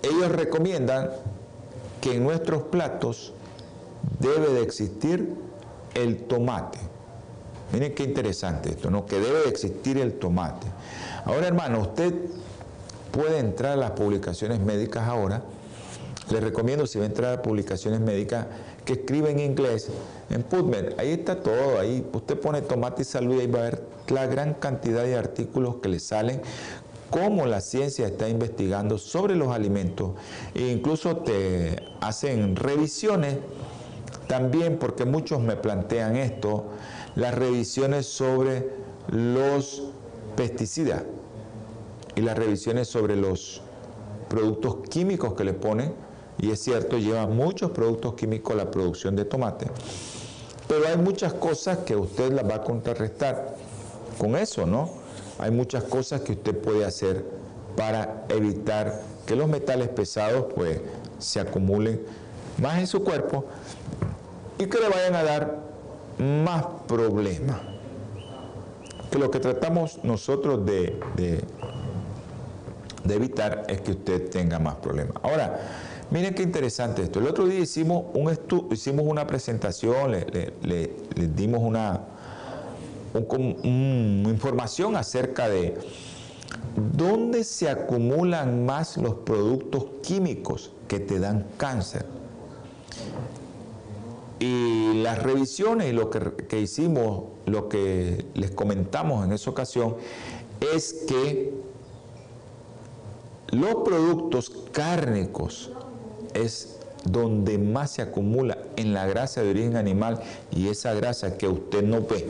[0.02, 1.10] ellos recomiendan
[2.06, 3.32] que en nuestros platos
[4.20, 5.28] debe de existir
[5.94, 6.78] el tomate.
[7.72, 9.06] Miren qué interesante esto.
[9.06, 10.68] Que debe de existir el tomate.
[11.24, 12.14] Ahora, hermano, usted
[13.10, 15.42] puede entrar a las publicaciones médicas ahora.
[16.30, 18.46] Les recomiendo, si va a entrar a publicaciones médicas,
[18.84, 19.88] que escribe en inglés,
[20.30, 23.62] en PubMed, ahí está todo, ahí usted pone tomate y salud y ahí va a
[23.62, 26.40] ver la gran cantidad de artículos que le salen,
[27.10, 30.12] cómo la ciencia está investigando sobre los alimentos
[30.54, 33.38] e incluso te hacen revisiones
[34.26, 36.64] también, porque muchos me plantean esto,
[37.14, 38.70] las revisiones sobre
[39.08, 39.84] los
[40.36, 41.04] pesticidas
[42.16, 43.62] y las revisiones sobre los
[44.28, 45.94] productos químicos que le ponen
[46.38, 49.68] y es cierto, lleva muchos productos químicos la producción de tomate.
[50.68, 53.54] Pero hay muchas cosas que usted las va a contrarrestar
[54.18, 55.05] con eso, ¿no?
[55.38, 57.24] Hay muchas cosas que usted puede hacer
[57.76, 60.80] para evitar que los metales pesados pues
[61.18, 62.00] se acumulen
[62.58, 63.44] más en su cuerpo
[64.58, 65.58] y que le vayan a dar
[66.18, 67.58] más problemas.
[69.10, 71.44] Que lo que tratamos nosotros de, de,
[73.14, 75.16] evitar es que usted tenga más problemas.
[75.22, 75.60] Ahora,
[76.10, 77.18] Miren qué interesante esto.
[77.18, 78.32] El otro día hicimos, un
[78.70, 80.92] hicimos una presentación, le,
[81.34, 82.00] dimos una,
[83.18, 85.78] información acerca de
[86.92, 92.06] dónde se acumulan más los productos químicos que te dan cáncer.
[94.38, 99.96] Y las revisiones y lo que, que hicimos, lo que les comentamos en esa ocasión,
[100.60, 101.54] es que
[103.50, 105.70] los productos cárnicos
[106.34, 111.48] es donde más se acumula en la grasa de origen animal y esa grasa que
[111.48, 112.26] usted no ve,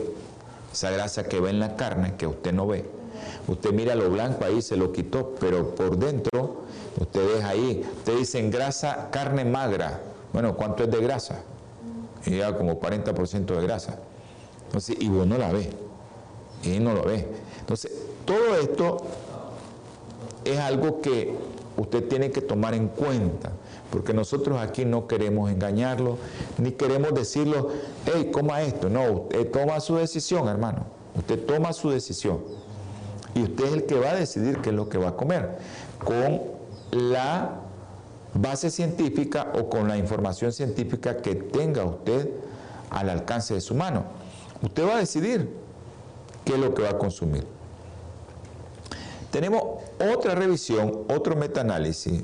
[0.77, 2.85] esa grasa que ve en la carne que usted no ve.
[3.47, 6.65] Usted mira lo blanco ahí, se lo quitó, pero por dentro,
[6.99, 9.99] usted ve ahí, usted dice grasa, carne magra.
[10.31, 11.41] Bueno, ¿cuánto es de grasa?
[12.27, 13.97] Y ya como 40% de grasa.
[14.65, 15.71] Entonces, y vos no la ve.
[16.63, 17.27] Y no lo ve.
[17.59, 17.91] Entonces,
[18.25, 18.97] todo esto
[20.45, 21.33] es algo que
[21.75, 23.51] usted tiene que tomar en cuenta,
[23.91, 26.17] porque nosotros aquí no queremos engañarlo,
[26.57, 27.69] ni queremos decirlo,
[28.05, 28.89] hey, coma esto.
[28.89, 30.85] No, usted toma su decisión, hermano.
[31.15, 32.39] Usted toma su decisión.
[33.33, 35.57] Y usted es el que va a decidir qué es lo que va a comer,
[36.03, 36.41] con
[36.91, 37.61] la
[38.33, 42.29] base científica o con la información científica que tenga usted
[42.89, 44.05] al alcance de su mano.
[44.61, 45.49] Usted va a decidir
[46.45, 47.45] qué es lo que va a consumir.
[49.31, 49.61] Tenemos
[49.99, 52.23] otra revisión, otro metaanálisis,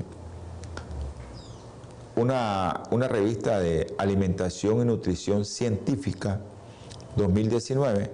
[2.16, 6.40] una, una revista de alimentación y nutrición científica
[7.16, 8.10] 2019.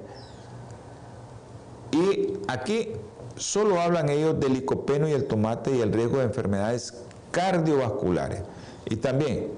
[1.92, 2.92] Y aquí
[3.36, 6.94] solo hablan ellos del licopeno y el tomate y el riesgo de enfermedades
[7.30, 8.42] cardiovasculares.
[8.88, 9.48] Y también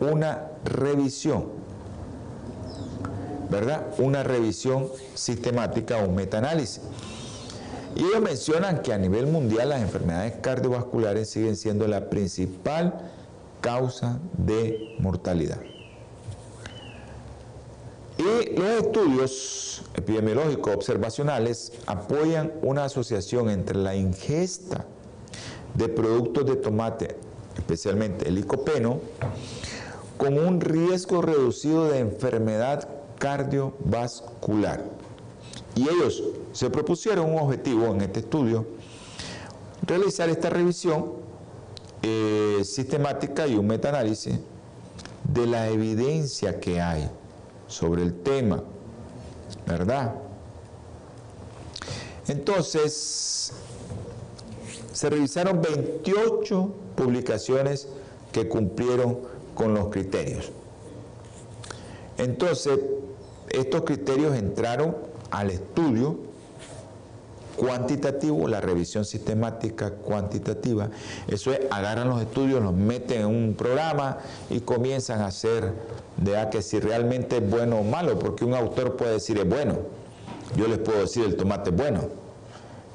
[0.00, 1.46] una revisión,
[3.50, 3.86] ¿verdad?
[3.98, 6.82] Una revisión sistemática, un metaanálisis.
[7.96, 13.10] Y ellos mencionan que a nivel mundial las enfermedades cardiovasculares siguen siendo la principal
[13.60, 15.60] causa de mortalidad.
[18.18, 24.84] Y los estudios epidemiológicos observacionales apoyan una asociación entre la ingesta
[25.74, 27.16] de productos de tomate,
[27.56, 29.00] especialmente el licopeno,
[30.18, 32.86] con un riesgo reducido de enfermedad
[33.18, 34.84] cardiovascular.
[35.74, 38.66] Y ellos se propusieron un objetivo en este estudio,
[39.86, 41.29] realizar esta revisión
[42.02, 44.38] eh, sistemática y un metaanálisis
[45.24, 47.10] de la evidencia que hay
[47.66, 48.62] sobre el tema,
[49.66, 50.14] ¿verdad?
[52.26, 53.52] Entonces,
[54.92, 57.88] se revisaron 28 publicaciones
[58.32, 59.18] que cumplieron
[59.54, 60.50] con los criterios.
[62.18, 62.78] Entonces,
[63.50, 64.96] estos criterios entraron
[65.30, 66.29] al estudio
[67.60, 70.88] cuantitativo, la revisión sistemática cuantitativa.
[71.28, 74.16] Eso es, agarran los estudios, los meten en un programa
[74.48, 75.74] y comienzan a hacer
[76.16, 79.46] de a que si realmente es bueno o malo, porque un autor puede decir es
[79.46, 79.76] bueno.
[80.56, 82.00] Yo les puedo decir el tomate es bueno,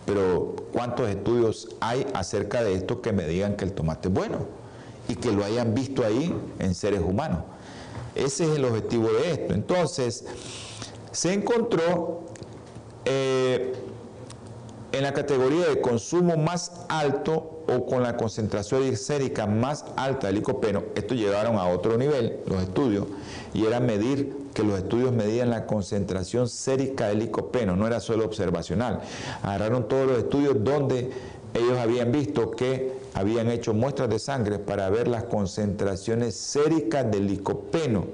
[0.07, 4.47] pero ¿cuántos estudios hay acerca de esto que me digan que el tomate es bueno
[5.07, 7.43] y que lo hayan visto ahí en seres humanos?
[8.15, 9.53] Ese es el objetivo de esto.
[9.53, 10.25] Entonces,
[11.11, 12.23] se encontró
[13.05, 13.73] eh,
[14.97, 20.37] en la categoría de consumo más alto o con la concentración sérica más alta del
[20.37, 23.05] licopeno, esto llevaron a otro nivel los estudios
[23.53, 28.23] y era medir que los estudios medían la concentración sérica del licopeno, no era solo
[28.23, 29.01] observacional.
[29.43, 31.11] Agarraron todos los estudios donde
[31.53, 37.27] ellos habían visto que habían hecho muestras de sangre para ver las concentraciones séricas del
[37.27, 38.05] licopeno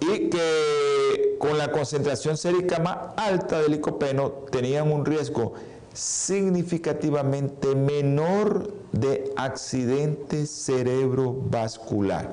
[0.00, 5.54] y que con la concentración sérica más alta del licopeno tenían un riesgo
[5.92, 12.30] significativamente menor de accidente cerebrovascular.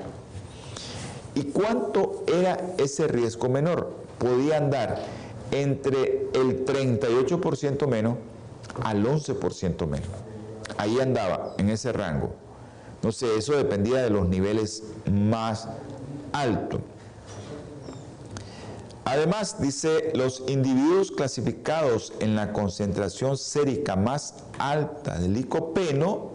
[1.33, 3.93] ¿Y cuánto era ese riesgo menor?
[4.19, 5.03] Podía andar
[5.51, 8.17] entre el 38% menos
[8.83, 10.07] al 11% menos.
[10.77, 12.33] Ahí andaba, en ese rango.
[13.03, 15.67] No sé, eso dependía de los niveles más
[16.33, 16.81] altos.
[19.05, 26.31] Además, dice, los individuos clasificados en la concentración sérica más alta del licopeno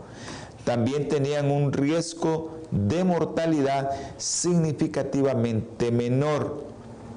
[0.65, 6.63] también tenían un riesgo de mortalidad significativamente menor.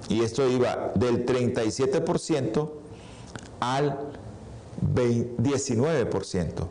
[0.10, 2.72] Y esto iba del 37%
[3.60, 4.00] al
[4.82, 6.68] 19%.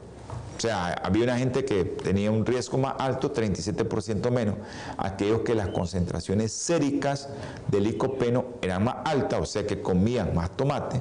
[0.56, 4.56] O sea, había una gente que tenía un riesgo más alto, 37% menos,
[4.96, 7.28] aquellos que las concentraciones séricas
[7.68, 11.00] del licopeno eran más altas, o sea que comían más tomate,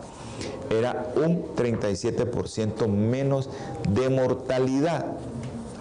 [0.69, 3.49] era un 37% menos
[3.89, 5.05] de mortalidad.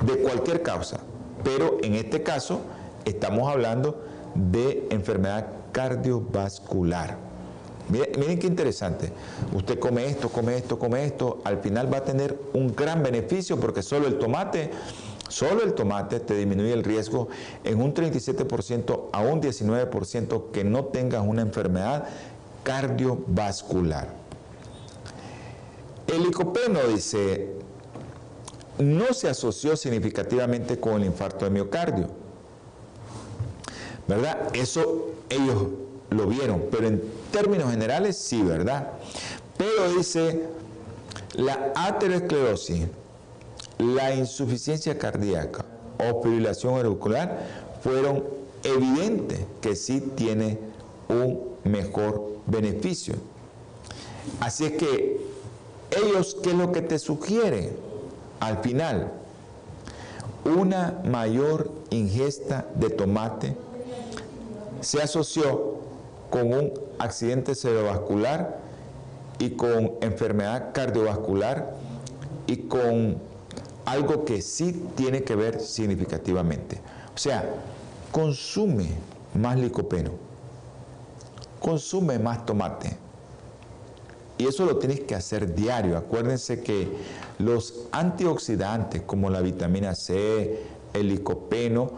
[0.00, 0.98] de cualquier causa,
[1.44, 2.62] pero en este caso
[3.04, 4.02] estamos hablando
[4.34, 7.29] de enfermedad cardiovascular.
[7.90, 9.12] Miren, qué interesante.
[9.52, 13.58] Usted come esto, come esto, come esto, al final va a tener un gran beneficio
[13.58, 14.70] porque solo el tomate,
[15.28, 17.28] solo el tomate te disminuye el riesgo
[17.64, 22.06] en un 37% a un 19% que no tengas una enfermedad
[22.62, 24.08] cardiovascular.
[26.06, 27.54] El licopeno dice,
[28.78, 32.08] no se asoció significativamente con el infarto de miocardio.
[34.06, 34.48] ¿Verdad?
[34.54, 35.66] Eso ellos
[36.10, 38.92] lo vieron, pero en términos generales sí, ¿verdad?
[39.56, 40.42] Pero dice,
[41.34, 42.86] la aterosclerosis,
[43.78, 45.64] la insuficiencia cardíaca
[45.98, 47.46] o fibrilación auricular
[47.82, 48.24] fueron
[48.62, 50.58] evidentes que sí tiene
[51.08, 53.14] un mejor beneficio.
[54.40, 55.20] Así es que
[55.90, 57.76] ellos, ¿qué es lo que te sugieren?
[58.38, 59.12] Al final,
[60.44, 63.56] una mayor ingesta de tomate
[64.80, 65.78] se asoció
[66.30, 68.58] con un accidente cerebrovascular
[69.38, 71.74] y con enfermedad cardiovascular
[72.46, 73.18] y con
[73.84, 76.80] algo que sí tiene que ver significativamente.
[77.14, 77.44] O sea,
[78.12, 78.88] consume
[79.34, 80.12] más licopeno,
[81.60, 82.96] consume más tomate.
[84.38, 85.98] Y eso lo tienes que hacer diario.
[85.98, 86.88] Acuérdense que
[87.38, 90.62] los antioxidantes como la vitamina C,
[90.94, 91.90] el licopeno,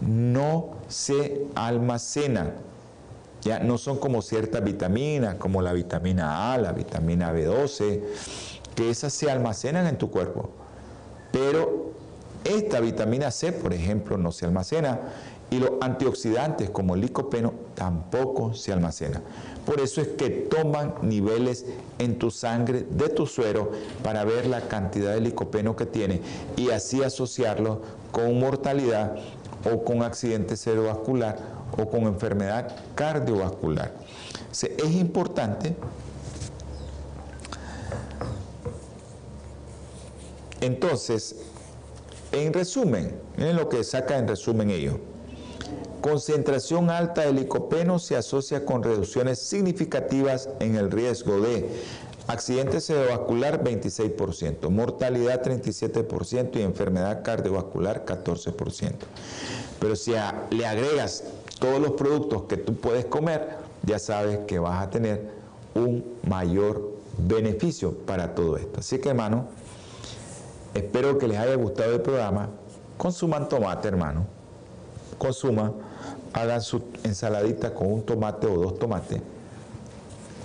[0.00, 2.52] no se almacenan
[3.42, 8.00] ya no son como ciertas vitaminas, como la vitamina A, la vitamina B12,
[8.74, 10.50] que esas se almacenan en tu cuerpo.
[11.32, 11.92] Pero
[12.44, 15.00] esta vitamina C, por ejemplo, no se almacena
[15.50, 19.22] y los antioxidantes como el licopeno tampoco se almacenan.
[19.64, 21.66] Por eso es que toman niveles
[21.98, 23.72] en tu sangre de tu suero
[24.02, 26.20] para ver la cantidad de licopeno que tiene
[26.56, 27.82] y así asociarlo
[28.12, 29.16] con mortalidad
[29.64, 31.38] o con accidente cerebrovascular
[31.76, 33.92] o con enfermedad cardiovascular.
[34.52, 35.74] es importante
[40.60, 41.36] entonces,
[42.32, 44.98] en resumen, miren lo que saca en resumen ello.
[46.00, 51.68] Concentración alta de licopeno se asocia con reducciones significativas en el riesgo de
[52.28, 58.92] accidente cerebrovascular 26%, mortalidad 37% y enfermedad cardiovascular 14%.
[59.80, 60.12] Pero si
[60.50, 61.24] le agregas
[61.58, 65.30] todos los productos que tú puedes comer, ya sabes que vas a tener
[65.74, 68.80] un mayor beneficio para todo esto.
[68.80, 69.46] Así que hermano,
[70.74, 72.50] espero que les haya gustado el programa.
[72.98, 74.26] Consuman tomate, hermano.
[75.16, 75.72] Consuma,
[76.34, 79.20] hagan su ensaladita con un tomate o dos tomates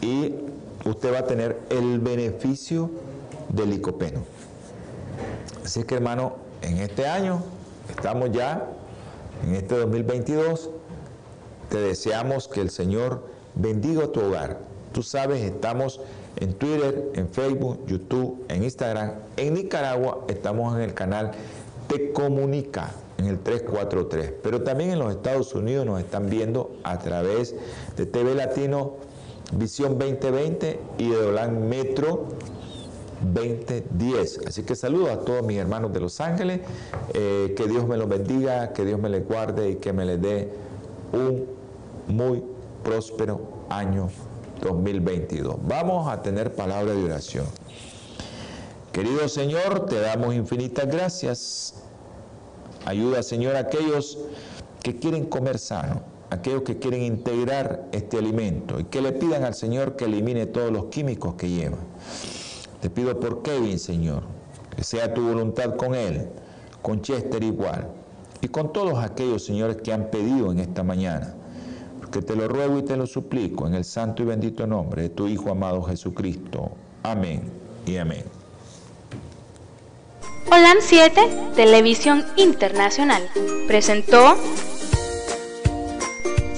[0.01, 0.33] y
[0.85, 2.89] usted va a tener el beneficio
[3.49, 4.21] del licopeno.
[5.63, 7.41] Así que hermano, en este año
[7.89, 8.69] estamos ya
[9.43, 10.69] en este 2022
[11.69, 13.23] te deseamos que el Señor
[13.55, 14.59] bendiga tu hogar.
[14.91, 16.01] Tú sabes, estamos
[16.35, 19.13] en Twitter, en Facebook, YouTube, en Instagram.
[19.37, 21.31] En Nicaragua estamos en el canal
[21.87, 24.33] Te Comunica en el 343.
[24.43, 27.55] Pero también en los Estados Unidos nos están viendo a través
[27.97, 28.97] de TV Latino
[29.57, 32.27] Visión 2020 y de Dolan Metro
[33.21, 34.47] 2010.
[34.47, 36.61] Así que saludo a todos mis hermanos de Los Ángeles.
[37.13, 40.21] Eh, que Dios me los bendiga, que Dios me les guarde y que me les
[40.21, 40.53] dé
[41.13, 41.45] un
[42.07, 42.43] muy
[42.83, 44.09] próspero año
[44.61, 45.57] 2022.
[45.63, 47.45] Vamos a tener palabra de oración.
[48.91, 51.75] Querido Señor, te damos infinitas gracias.
[52.85, 54.19] Ayuda, Señor, a aquellos
[54.83, 56.01] que quieren comer sano,
[56.33, 60.71] aquellos que quieren integrar este alimento y que le pidan al Señor que elimine todos
[60.71, 61.77] los químicos que lleva.
[62.81, 64.23] Te pido por Kevin, Señor,
[64.75, 66.27] que sea tu voluntad con él,
[66.81, 67.89] con Chester igual,
[68.41, 71.35] y con todos aquellos, señores, que han pedido en esta mañana
[72.13, 75.09] que te lo ruego y te lo suplico en el santo y bendito nombre de
[75.09, 76.71] tu Hijo amado Jesucristo.
[77.01, 77.41] Amén
[77.87, 78.23] y amén.
[80.47, 81.21] Holan 7,
[81.55, 83.27] Televisión Internacional,
[83.67, 84.35] presentó